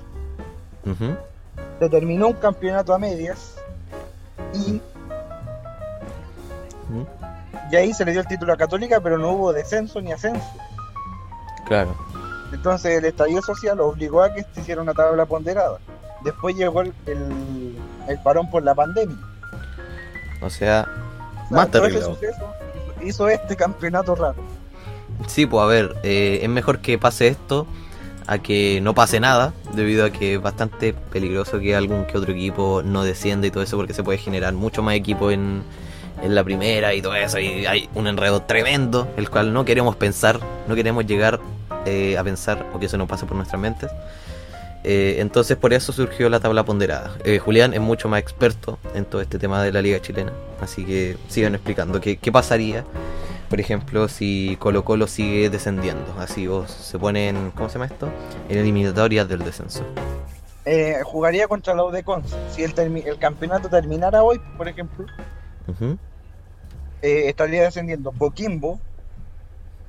Se 1.80 1.90
terminó 1.90 2.28
un 2.28 2.34
campeonato 2.34 2.94
a 2.94 3.00
medias 3.00 3.56
y. 4.54 4.82
Y 7.72 7.76
ahí 7.76 7.94
se 7.94 8.06
le 8.06 8.12
dio 8.12 8.22
el 8.22 8.28
título 8.28 8.54
a 8.54 8.58
Católica, 8.58 9.02
pero 9.02 9.18
no 9.18 9.32
hubo 9.32 9.52
descenso 9.52 10.00
ni 10.00 10.14
ascenso. 10.14 10.48
Claro. 11.66 11.96
Entonces 12.54 12.98
el 12.98 13.06
estallido 13.06 13.42
social 13.42 13.80
obligó 13.82 14.24
a 14.24 14.34
que 14.34 14.46
se 14.54 14.62
hiciera 14.62 14.82
una 14.82 14.94
tabla 14.94 15.26
ponderada. 15.26 15.80
Después 16.24 16.56
llegó 16.56 16.82
el, 16.82 16.94
el, 17.06 18.20
parón 18.24 18.50
por 18.50 18.64
la 18.64 18.74
pandemia. 18.74 19.18
O 20.42 20.50
sea, 20.50 20.88
más 21.50 21.70
terrible. 21.70 22.02
hizo 23.04 23.28
este 23.28 23.56
campeonato 23.56 24.16
raro. 24.16 24.42
Sí, 25.28 25.46
pues 25.46 25.64
a 25.64 25.66
ver, 25.66 25.96
eh, 26.04 26.40
es 26.42 26.50
mejor 26.50 26.80
que 26.80 26.98
pase 26.98 27.28
esto 27.28 27.68
a 28.28 28.38
que 28.40 28.80
no 28.82 28.94
pase 28.94 29.20
nada, 29.20 29.54
debido 29.74 30.06
a 30.06 30.10
que 30.12 30.36
es 30.36 30.42
bastante 30.42 30.94
peligroso 30.94 31.60
que 31.60 31.76
algún 31.76 32.06
que 32.06 32.18
otro 32.18 32.32
equipo 32.32 32.82
no 32.84 33.04
descienda 33.04 33.48
y 33.48 33.52
todo 33.52 33.64
eso, 33.64 33.78
porque 33.78 33.94
se 33.94 34.04
puede 34.04 34.18
generar 34.18 34.54
mucho 34.54 34.84
más 34.84 34.96
equipo 34.96 35.32
en, 35.32 35.64
en 36.22 36.36
la 36.36 36.44
primera 36.44 36.94
y 36.94 37.02
todo 37.02 37.16
eso, 37.16 37.40
y 37.40 37.66
hay 37.66 37.90
un 37.94 38.08
enredo 38.08 38.42
tremendo, 38.42 39.08
el 39.18 39.30
cual 39.30 39.54
no 39.54 39.66
queremos 39.66 39.96
pensar, 39.96 40.40
no 40.68 40.76
queremos 40.76 41.06
llegar 41.06 41.40
eh, 41.86 42.18
a 42.18 42.24
pensar 42.24 42.66
o 42.74 42.80
que 42.80 42.88
eso 42.88 42.98
no 42.98 43.08
pase 43.08 43.26
por 43.26 43.36
nuestras 43.36 43.62
mentes. 43.62 43.92
Eh, 44.84 45.18
entonces 45.20 45.58
por 45.58 45.74
eso 45.74 45.92
surgió 45.92 46.30
la 46.30 46.40
tabla 46.40 46.64
ponderada. 46.64 47.12
Julián 47.44 47.74
es 47.74 47.82
mucho 47.82 48.08
más 48.08 48.22
experto 48.22 48.80
en 48.96 49.06
todo 49.06 49.22
este 49.22 49.38
tema 49.38 49.62
de 49.62 49.72
la 49.72 49.82
liga 49.82 50.00
chilena, 50.02 50.32
así 50.62 50.86
que 50.86 51.18
sigan 51.28 51.56
explicando 51.56 52.00
qué, 52.00 52.18
qué 52.18 52.32
pasaría 52.32 52.86
por 53.50 53.60
ejemplo, 53.60 54.08
si 54.08 54.58
Colo 54.60 54.84
Colo 54.84 55.08
sigue 55.08 55.50
descendiendo, 55.50 56.14
así 56.20 56.48
vos 56.48 56.70
se 56.70 57.00
ponen, 57.00 57.52
¿cómo 57.52 57.70
se 57.70 57.76
llama 57.76 57.86
esto? 57.86 58.10
En 58.50 58.58
eliminatorias 58.58 59.28
del 59.30 59.40
descenso. 59.40 59.84
Eh, 60.66 61.00
jugaría 61.06 61.48
contra 61.48 61.74
la 61.74 61.86
UDECON. 61.86 62.24
Si 62.52 62.64
el, 62.64 62.74
el, 62.78 63.18
campeonato 63.18 63.70
terminara 63.70 64.22
hoy, 64.24 64.40
por 64.58 64.68
ejemplo, 64.68 65.06
eh, 67.02 67.30
estaría 67.30 67.64
descendiendo 67.64 68.12
Coquimbo, 68.12 68.80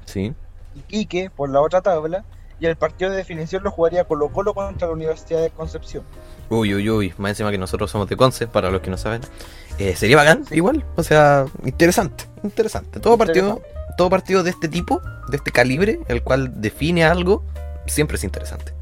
sí. 0.05 0.35
Iquique 0.77 1.31
por 1.31 1.51
la 1.51 1.61
otra 1.61 1.81
tabla, 1.81 2.25
y 2.61 2.67
el 2.67 2.77
partido 2.77 3.11
de 3.11 3.17
definición 3.17 3.65
lo 3.65 3.73
jugaría 3.73 4.05
Colo 4.05 4.29
Colo 4.29 4.55
contra 4.55 4.87
la 4.87 4.95
Universidad 4.95 5.43
de 5.43 5.51
Concepción. 5.51 6.05
Uy, 6.51 6.75
uy, 6.75 6.89
uy, 6.89 7.15
más 7.19 7.31
encima 7.31 7.51
que 7.51 7.59
nosotros 7.59 7.91
somos 7.91 8.09
de 8.09 8.17
Conce, 8.17 8.47
para 8.47 8.71
los 8.71 8.81
que 8.81 8.91
no 8.91 8.97
saben. 8.97 9.21
Eh, 9.79 9.95
sería 9.95 10.17
bacán, 10.17 10.45
igual, 10.51 10.85
o 10.97 11.03
sea, 11.03 11.45
interesante, 11.65 12.25
interesante. 12.43 13.01
Todo 13.01 13.19
partido, 13.19 13.61
todo 13.97 14.11
partido 14.11 14.43
de 14.43 14.51
este 14.51 14.69
tipo, 14.69 15.01
de 15.29 15.37
este 15.37 15.53
calibre, 15.53 16.01
el 16.09 16.23
cual 16.23 16.61
define 16.61 17.05
algo, 17.05 17.45
siempre 17.87 18.17
es 18.17 18.25
interesante. 18.25 18.73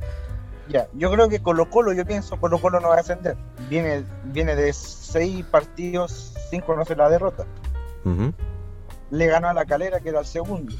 Ya, 0.68 0.88
yo 0.94 1.10
creo 1.12 1.28
que 1.28 1.40
Colo 1.40 1.70
Colo, 1.70 1.92
yo 1.92 2.04
pienso, 2.04 2.38
Colo 2.40 2.60
Colo 2.60 2.80
no 2.80 2.88
va 2.88 2.96
a 2.96 3.00
ascender. 3.00 3.36
Viene, 3.68 4.04
viene 4.24 4.56
de 4.56 4.72
seis 4.72 5.44
partidos 5.44 6.34
sin 6.50 6.60
conocer 6.60 6.98
la 6.98 7.08
derrota. 7.08 7.44
Le 9.10 9.26
ganó 9.26 9.48
a 9.48 9.54
la 9.54 9.64
calera, 9.64 10.00
que 10.00 10.08
era 10.08 10.20
el 10.20 10.26
segundo. 10.26 10.74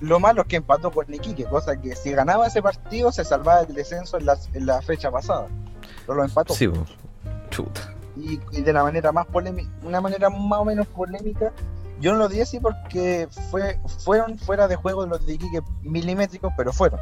Lo 0.00 0.20
malo 0.20 0.42
es 0.42 0.48
que 0.48 0.56
empató 0.56 0.90
con 0.90 1.12
Iquique, 1.12 1.44
cosa 1.44 1.80
que 1.80 1.96
si 1.96 2.12
ganaba 2.12 2.46
ese 2.46 2.62
partido 2.62 3.10
se 3.12 3.24
salvaba 3.24 3.62
el 3.62 3.74
descenso 3.74 4.18
en 4.18 4.26
la, 4.26 4.36
en 4.52 4.66
la 4.66 4.82
fecha 4.82 5.10
pasada. 5.10 5.48
Pero 6.06 6.18
lo 6.18 6.24
empató. 6.24 6.54
Sí, 6.54 6.70
y, 8.16 8.38
de 8.62 8.72
la 8.72 8.82
manera 8.82 9.12
más 9.12 9.26
polémica, 9.26 9.70
una 9.82 10.00
manera 10.00 10.30
más 10.30 10.60
o 10.60 10.64
menos 10.64 10.86
polémica. 10.88 11.52
Yo 12.00 12.12
no 12.12 12.18
lo 12.18 12.28
di 12.28 12.40
así 12.40 12.60
porque 12.60 13.26
fue, 13.50 13.78
fueron 14.04 14.38
fuera 14.38 14.68
de 14.68 14.76
juego 14.76 15.06
los 15.06 15.24
de 15.24 15.34
Iquique 15.34 15.60
milimétricos, 15.82 16.52
pero 16.56 16.72
fueron. 16.72 17.00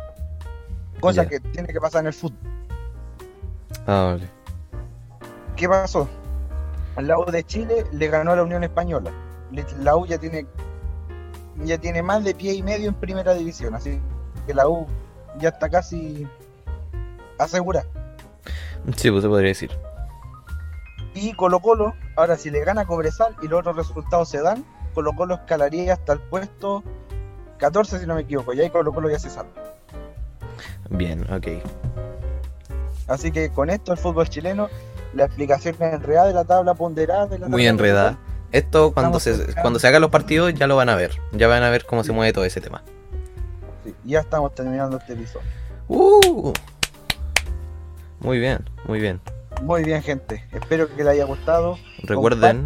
Cosa 1.01 1.27
que 1.27 1.41
tiene 1.41 1.73
que 1.73 1.81
pasar 1.81 2.03
en 2.03 2.07
el 2.09 2.13
fútbol. 2.13 2.39
Ah, 3.87 4.13
vale. 4.13 4.31
¿Qué 5.57 5.69
pasó? 5.69 6.09
La 6.97 7.19
U 7.19 7.25
de 7.25 7.45
Chile 7.45 7.85
le 7.93 8.09
ganó 8.09 8.33
a 8.33 8.37
la 8.37 8.45
Unión 8.45 8.63
Española. 8.63 9.11
La 9.81 9.97
U 9.97 10.07
ya 10.07 10.19
tiene 10.19 10.47
ya 11.65 11.79
tiene 11.79 12.03
más 12.03 12.25
de 12.25 12.35
pie 12.35 12.55
y 12.55 12.63
medio 12.63 12.89
en 12.89 12.95
primera 12.95 13.35
división, 13.35 13.75
así 13.75 14.01
que 14.47 14.55
la 14.55 14.69
U 14.69 14.87
ya 15.39 15.51
está 15.51 15.69
casi 15.69 16.27
asegurada. 17.39 17.87
Sí, 18.97 19.11
pues 19.11 19.23
se 19.23 19.29
podría 19.29 19.49
decir. 19.49 19.71
Y 21.15 21.33
Colo 21.35 21.61
Colo, 21.61 21.95
ahora 22.17 22.37
si 22.37 22.51
le 22.51 22.65
gana 22.65 22.87
Cobresal 22.87 23.37
y 23.43 23.49
los 23.49 23.61
otros 23.61 23.77
resultados 23.77 24.29
se 24.29 24.43
dan, 24.43 24.65
Colo 24.95 25.13
Colo 25.15 25.37
escalaría 25.37 25.95
hasta 25.95 26.15
el 26.15 26.21
puesto 26.21 26.83
14 27.59 28.01
si 28.01 28.07
no 28.07 28.15
me 28.15 28.23
equivoco, 28.23 28.53
y 28.53 28.61
ahí 28.61 28.71
Colo 28.71 28.93
Colo 28.93 29.09
ya 29.09 29.19
se 29.19 29.31
salva. 29.31 29.53
Bien, 30.91 31.23
ok. 31.33 31.47
Así 33.07 33.31
que 33.33 33.51
con 33.51 33.71
esto 33.71 33.93
el 33.93 33.99
fútbol 33.99 34.29
chileno, 34.29 34.69
la 35.15 35.25
explicación 35.25 35.77
enredada 35.81 36.27
de 36.29 36.35
la 36.35 36.45
tabla 36.45 36.75
ponderada. 36.75 37.27
De 37.27 37.39
la 37.39 37.49
Muy 37.49 37.67
enredada. 37.67 38.19
Esto 38.55 38.95
cuando 38.95 39.19
se, 39.19 39.53
cuando 39.61 39.81
se 39.81 39.89
hagan 39.89 40.01
los 40.01 40.13
partidos 40.13 40.55
ya 40.55 40.69
lo 40.69 40.77
van 40.77 40.89
a 40.89 40.95
ver, 40.95 41.11
ya 41.33 41.49
van 41.49 41.65
a 41.65 41.71
ver 41.71 41.85
cómo 41.85 42.05
se 42.05 42.13
mueve 42.13 42.33
todo 42.33 42.45
ese 42.45 42.61
tema. 42.61 42.85
Sí, 43.83 43.93
ya 44.05 44.21
estamos 44.21 44.55
terminando 44.55 44.97
este 44.97 45.15
episodio. 45.15 45.49
Uh, 45.89 46.53
muy 48.21 48.39
bien, 48.39 48.65
muy 48.87 49.01
bien. 49.01 49.21
Muy 49.61 49.83
bien, 49.83 50.01
gente. 50.05 50.45
Espero 50.53 50.89
que 50.89 50.99
les 50.99 51.09
haya 51.09 51.25
gustado. 51.25 51.79
Recuerden, 52.05 52.65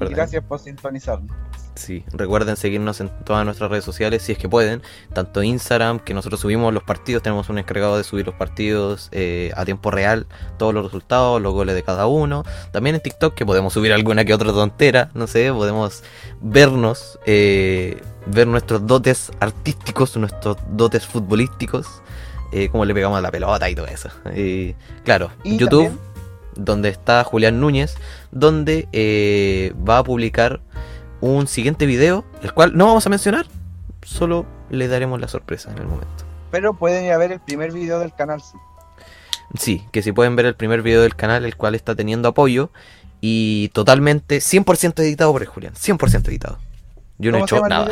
Y 0.00 0.04
gracias 0.08 0.44
por 0.44 0.58
sintonizarnos. 0.58 1.34
Sí, 1.74 2.04
recuerden 2.12 2.56
seguirnos 2.56 3.00
en 3.00 3.10
todas 3.24 3.44
nuestras 3.44 3.70
redes 3.70 3.84
sociales 3.84 4.22
si 4.22 4.32
es 4.32 4.38
que 4.38 4.48
pueden. 4.48 4.82
Tanto 5.12 5.42
Instagram, 5.42 5.98
que 5.98 6.14
nosotros 6.14 6.40
subimos 6.40 6.72
los 6.72 6.82
partidos, 6.82 7.22
tenemos 7.22 7.48
un 7.48 7.58
encargado 7.58 7.96
de 7.96 8.04
subir 8.04 8.26
los 8.26 8.34
partidos 8.34 9.08
eh, 9.12 9.52
a 9.56 9.64
tiempo 9.64 9.90
real, 9.90 10.26
todos 10.56 10.72
los 10.72 10.84
resultados, 10.84 11.42
los 11.42 11.52
goles 11.52 11.74
de 11.74 11.82
cada 11.82 12.06
uno. 12.06 12.44
También 12.70 12.96
en 12.96 13.02
TikTok, 13.02 13.34
que 13.34 13.44
podemos 13.44 13.72
subir 13.72 13.92
alguna 13.92 14.24
que 14.24 14.34
otra 14.34 14.52
tontera, 14.52 15.10
no 15.14 15.26
sé, 15.26 15.52
podemos 15.52 16.04
vernos, 16.40 17.18
eh, 17.26 18.00
ver 18.26 18.46
nuestros 18.46 18.86
dotes 18.86 19.32
artísticos, 19.40 20.16
nuestros 20.16 20.56
dotes 20.70 21.04
futbolísticos, 21.06 22.02
eh, 22.52 22.68
cómo 22.70 22.84
le 22.84 22.94
pegamos 22.94 23.18
a 23.18 23.20
la 23.20 23.32
pelota 23.32 23.68
y 23.68 23.74
todo 23.74 23.86
eso. 23.86 24.10
claro, 25.04 25.32
YouTube 25.44 25.98
donde 26.56 26.88
está 26.88 27.24
Julián 27.24 27.60
Núñez, 27.60 27.96
donde 28.30 28.88
eh, 28.92 29.72
va 29.88 29.98
a 29.98 30.04
publicar 30.04 30.60
un 31.24 31.46
siguiente 31.46 31.86
video, 31.86 32.24
el 32.42 32.52
cual 32.52 32.76
no 32.76 32.86
vamos 32.86 33.06
a 33.06 33.10
mencionar, 33.10 33.46
solo 34.02 34.44
le 34.70 34.88
daremos 34.88 35.20
la 35.20 35.28
sorpresa 35.28 35.70
en 35.70 35.78
el 35.78 35.86
momento. 35.86 36.24
Pero 36.50 36.74
pueden 36.74 37.06
ir 37.06 37.12
a 37.12 37.18
ver 37.18 37.32
el 37.32 37.40
primer 37.40 37.72
video 37.72 37.98
del 37.98 38.14
canal, 38.14 38.42
sí. 38.42 38.58
Sí, 39.58 39.86
que 39.92 40.02
si 40.02 40.12
pueden 40.12 40.36
ver 40.36 40.46
el 40.46 40.54
primer 40.54 40.82
video 40.82 41.02
del 41.02 41.16
canal, 41.16 41.44
el 41.44 41.56
cual 41.56 41.74
está 41.74 41.94
teniendo 41.94 42.28
apoyo 42.28 42.70
y 43.20 43.70
totalmente 43.70 44.38
100% 44.38 45.00
editado 45.00 45.32
por 45.32 45.42
el 45.42 45.48
Julián, 45.48 45.74
100% 45.74 46.28
editado. 46.28 46.58
Yo 47.18 47.30
no 47.30 47.38
he 47.38 47.42
hecho 47.42 47.66
nada. 47.66 47.90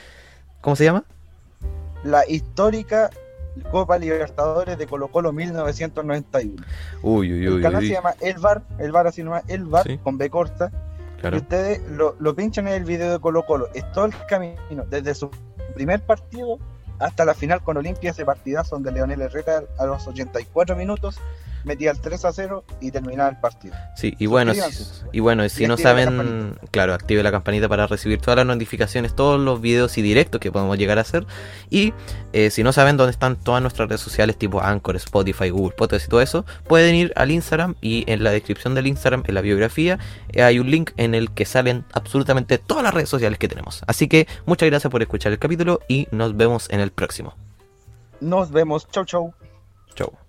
¿Cómo 0.60 0.74
se 0.74 0.84
llama? 0.84 1.04
La 2.02 2.28
histórica 2.28 3.10
Copa 3.70 3.98
Libertadores 3.98 4.78
de 4.78 4.86
Colo 4.86 5.08
Colo 5.08 5.32
1991. 5.32 6.62
Uy, 7.02 7.32
uy, 7.32 7.48
uy. 7.48 7.56
El 7.56 7.62
canal 7.62 7.82
se 7.82 7.92
llama 7.92 8.14
El 8.20 8.38
Bar, 8.38 8.62
El 8.78 8.90
Bar 8.90 9.06
así 9.06 9.22
nomás, 9.22 9.44
El 9.46 9.64
Bar, 9.64 9.86
con 10.00 10.18
B 10.18 10.28
corta. 10.28 10.72
Ustedes 11.32 11.80
lo, 11.90 12.16
lo, 12.18 12.34
pinchan 12.34 12.68
en 12.68 12.74
el 12.74 12.84
video 12.84 13.12
de 13.12 13.18
Colo 13.18 13.44
Colo. 13.46 13.68
Es 13.74 13.90
todo 13.92 14.06
el 14.06 14.14
camino, 14.28 14.84
desde 14.90 15.14
su 15.14 15.30
primer 15.74 16.02
partido 16.02 16.58
hasta 16.98 17.24
la 17.24 17.34
final 17.34 17.62
con 17.62 17.76
Olimpia, 17.76 18.10
ese 18.10 18.24
partidazo 18.24 18.76
donde 18.76 18.92
Leonel 18.92 19.22
Herrera 19.22 19.62
a 19.78 19.86
los 19.86 20.06
84 20.06 20.76
minutos 20.76 21.18
metía 21.64 21.90
el 21.90 22.00
3 22.00 22.24
a 22.24 22.32
0 22.32 22.64
y 22.80 22.90
terminaba 22.90 23.28
el 23.30 23.38
partido. 23.38 23.74
Sí, 23.96 24.14
y 24.18 24.26
bueno, 24.26 24.54
si, 24.54 24.60
y 25.12 25.20
bueno, 25.20 25.48
si 25.48 25.66
no 25.66 25.76
saben, 25.76 26.58
claro, 26.70 26.94
active 26.94 27.22
la 27.22 27.30
campanita 27.30 27.68
para 27.68 27.86
recibir 27.86 28.20
todas 28.20 28.36
las 28.36 28.46
notificaciones, 28.46 29.14
todos 29.14 29.40
los 29.40 29.60
videos 29.60 29.98
y 29.98 30.02
directos 30.02 30.40
que 30.40 30.52
podemos 30.52 30.78
llegar 30.78 30.98
a 30.98 31.02
hacer. 31.02 31.26
Y 31.70 31.92
eh, 32.32 32.50
si 32.50 32.62
no 32.62 32.72
saben 32.72 32.96
dónde 32.96 33.12
están 33.12 33.36
todas 33.36 33.62
nuestras 33.62 33.88
redes 33.88 34.00
sociales, 34.00 34.36
tipo 34.36 34.60
Anchor, 34.62 34.96
Spotify, 34.96 35.50
Google 35.50 35.74
Podcast 35.76 36.06
y 36.06 36.08
todo 36.08 36.20
eso, 36.20 36.44
pueden 36.68 36.94
ir 36.94 37.12
al 37.16 37.30
Instagram 37.30 37.74
y 37.80 38.04
en 38.10 38.22
la 38.22 38.30
descripción 38.30 38.74
del 38.74 38.86
Instagram, 38.86 39.24
en 39.26 39.34
la 39.34 39.40
biografía, 39.40 39.98
eh, 40.32 40.42
hay 40.42 40.58
un 40.58 40.70
link 40.70 40.92
en 40.96 41.14
el 41.14 41.30
que 41.30 41.44
salen 41.44 41.84
absolutamente 41.92 42.58
todas 42.58 42.82
las 42.82 42.94
redes 42.94 43.08
sociales 43.08 43.38
que 43.38 43.48
tenemos. 43.48 43.82
Así 43.86 44.08
que 44.08 44.26
muchas 44.46 44.68
gracias 44.68 44.90
por 44.90 45.02
escuchar 45.02 45.32
el 45.32 45.38
capítulo 45.38 45.80
y 45.88 46.08
nos 46.10 46.36
vemos 46.36 46.68
en 46.70 46.80
el 46.80 46.90
próximo. 46.90 47.34
Nos 48.20 48.50
vemos, 48.50 48.88
chau 48.88 49.04
chau. 49.04 49.34
Chau. 49.94 50.23